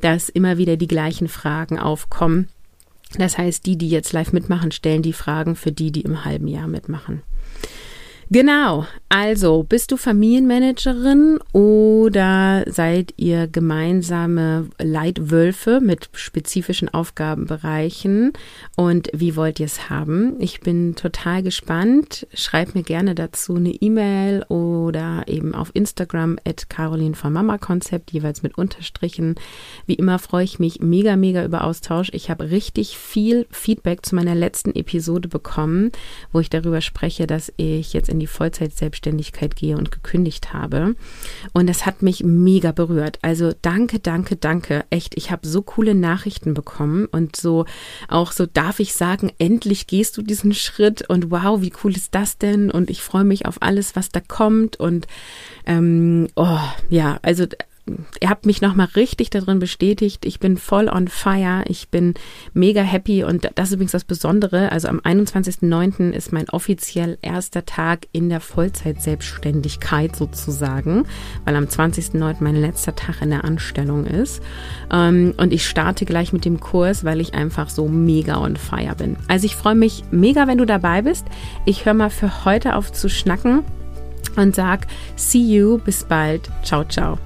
dass 0.00 0.28
immer 0.28 0.58
wieder 0.58 0.76
die 0.76 0.88
gleichen 0.88 1.28
Fragen 1.28 1.78
aufkommen. 1.78 2.48
Das 3.18 3.38
heißt, 3.38 3.66
die, 3.66 3.76
die 3.76 3.88
jetzt 3.88 4.12
live 4.12 4.32
mitmachen, 4.32 4.70
stellen 4.70 5.02
die 5.02 5.12
Fragen 5.12 5.56
für 5.56 5.72
die, 5.72 5.90
die 5.90 6.02
im 6.02 6.24
halben 6.24 6.46
Jahr 6.46 6.68
mitmachen. 6.68 7.22
Genau, 8.32 8.86
also 9.08 9.64
bist 9.64 9.90
du 9.90 9.96
Familienmanagerin 9.96 11.40
oder 11.52 12.62
seid 12.68 13.12
ihr 13.16 13.48
gemeinsame 13.48 14.68
Leitwölfe 14.78 15.80
mit 15.80 16.10
spezifischen 16.12 16.88
Aufgabenbereichen 16.88 18.32
und 18.76 19.08
wie 19.12 19.34
wollt 19.34 19.58
ihr 19.58 19.66
es 19.66 19.90
haben? 19.90 20.36
Ich 20.38 20.60
bin 20.60 20.94
total 20.94 21.42
gespannt. 21.42 22.28
Schreib 22.32 22.76
mir 22.76 22.84
gerne 22.84 23.16
dazu 23.16 23.56
eine 23.56 23.72
E-Mail 23.72 24.44
oder 24.44 25.24
eben 25.26 25.52
auf 25.56 25.72
Instagram 25.74 26.38
at 26.46 26.70
Caroline 26.70 27.16
von 27.16 27.32
Mama 27.32 27.58
Konzept, 27.58 28.12
jeweils 28.12 28.44
mit 28.44 28.56
Unterstrichen. 28.56 29.34
Wie 29.86 29.94
immer 29.94 30.20
freue 30.20 30.44
ich 30.44 30.60
mich 30.60 30.78
mega, 30.78 31.16
mega 31.16 31.44
über 31.44 31.64
Austausch. 31.64 32.10
Ich 32.12 32.30
habe 32.30 32.52
richtig 32.52 32.96
viel 32.96 33.48
Feedback 33.50 34.06
zu 34.06 34.14
meiner 34.14 34.36
letzten 34.36 34.72
Episode 34.76 35.26
bekommen, 35.26 35.90
wo 36.30 36.38
ich 36.38 36.48
darüber 36.48 36.80
spreche, 36.80 37.26
dass 37.26 37.52
ich 37.56 37.92
jetzt 37.92 38.08
in 38.08 38.19
die 38.20 38.26
Vollzeitselbstständigkeit 38.26 39.56
gehe 39.56 39.76
und 39.76 39.90
gekündigt 39.90 40.52
habe. 40.52 40.94
Und 41.52 41.68
das 41.68 41.86
hat 41.86 42.02
mich 42.02 42.22
mega 42.22 42.72
berührt. 42.72 43.18
Also 43.22 43.52
danke, 43.62 43.98
danke, 43.98 44.36
danke. 44.36 44.84
Echt, 44.90 45.16
ich 45.16 45.30
habe 45.30 45.46
so 45.46 45.62
coole 45.62 45.94
Nachrichten 45.94 46.54
bekommen 46.54 47.06
und 47.06 47.36
so 47.36 47.64
auch 48.08 48.32
so 48.32 48.46
darf 48.46 48.80
ich 48.80 48.94
sagen, 48.94 49.32
endlich 49.38 49.86
gehst 49.86 50.16
du 50.16 50.22
diesen 50.22 50.54
Schritt 50.54 51.08
und 51.08 51.30
wow, 51.30 51.60
wie 51.60 51.72
cool 51.82 51.96
ist 51.96 52.14
das 52.14 52.38
denn? 52.38 52.70
Und 52.70 52.90
ich 52.90 53.02
freue 53.02 53.24
mich 53.24 53.46
auf 53.46 53.56
alles, 53.60 53.96
was 53.96 54.10
da 54.10 54.20
kommt. 54.20 54.78
Und 54.78 55.06
ähm, 55.66 56.28
oh 56.36 56.60
ja, 56.88 57.18
also 57.22 57.46
ihr 58.20 58.30
habt 58.30 58.46
mich 58.46 58.60
nochmal 58.60 58.88
richtig 58.96 59.30
darin 59.30 59.58
bestätigt. 59.58 60.24
Ich 60.24 60.40
bin 60.40 60.56
voll 60.56 60.88
on 60.88 61.08
fire. 61.08 61.62
Ich 61.66 61.88
bin 61.88 62.14
mega 62.52 62.82
happy 62.82 63.24
und 63.24 63.50
das 63.54 63.68
ist 63.68 63.74
übrigens 63.74 63.92
das 63.92 64.04
Besondere. 64.04 64.72
Also 64.72 64.88
am 64.88 65.00
21.09. 65.00 66.10
ist 66.10 66.32
mein 66.32 66.48
offiziell 66.48 67.18
erster 67.22 67.64
Tag 67.64 68.06
in 68.12 68.28
der 68.28 68.40
Vollzeit-Selbstständigkeit 68.40 70.16
sozusagen, 70.16 71.04
weil 71.44 71.56
am 71.56 71.64
20.09. 71.64 72.36
mein 72.40 72.56
letzter 72.56 72.94
Tag 72.94 73.22
in 73.22 73.30
der 73.30 73.44
Anstellung 73.44 74.06
ist. 74.06 74.42
Ähm, 74.92 75.34
und 75.36 75.52
ich 75.52 75.66
starte 75.66 76.04
gleich 76.04 76.32
mit 76.32 76.44
dem 76.44 76.60
Kurs, 76.60 77.04
weil 77.04 77.20
ich 77.20 77.34
einfach 77.34 77.70
so 77.70 77.88
mega 77.88 78.38
on 78.40 78.56
fire 78.56 78.94
bin. 78.96 79.16
Also 79.28 79.46
ich 79.46 79.56
freue 79.56 79.74
mich 79.74 80.04
mega, 80.10 80.46
wenn 80.46 80.58
du 80.58 80.64
dabei 80.64 81.02
bist. 81.02 81.26
Ich 81.64 81.84
höre 81.84 81.94
mal 81.94 82.10
für 82.10 82.44
heute 82.44 82.76
auf 82.76 82.92
zu 82.92 83.08
schnacken 83.08 83.64
und 84.36 84.54
sag, 84.54 84.86
see 85.16 85.38
you, 85.38 85.78
bis 85.78 86.04
bald. 86.04 86.50
Ciao, 86.62 86.84
ciao. 86.84 87.18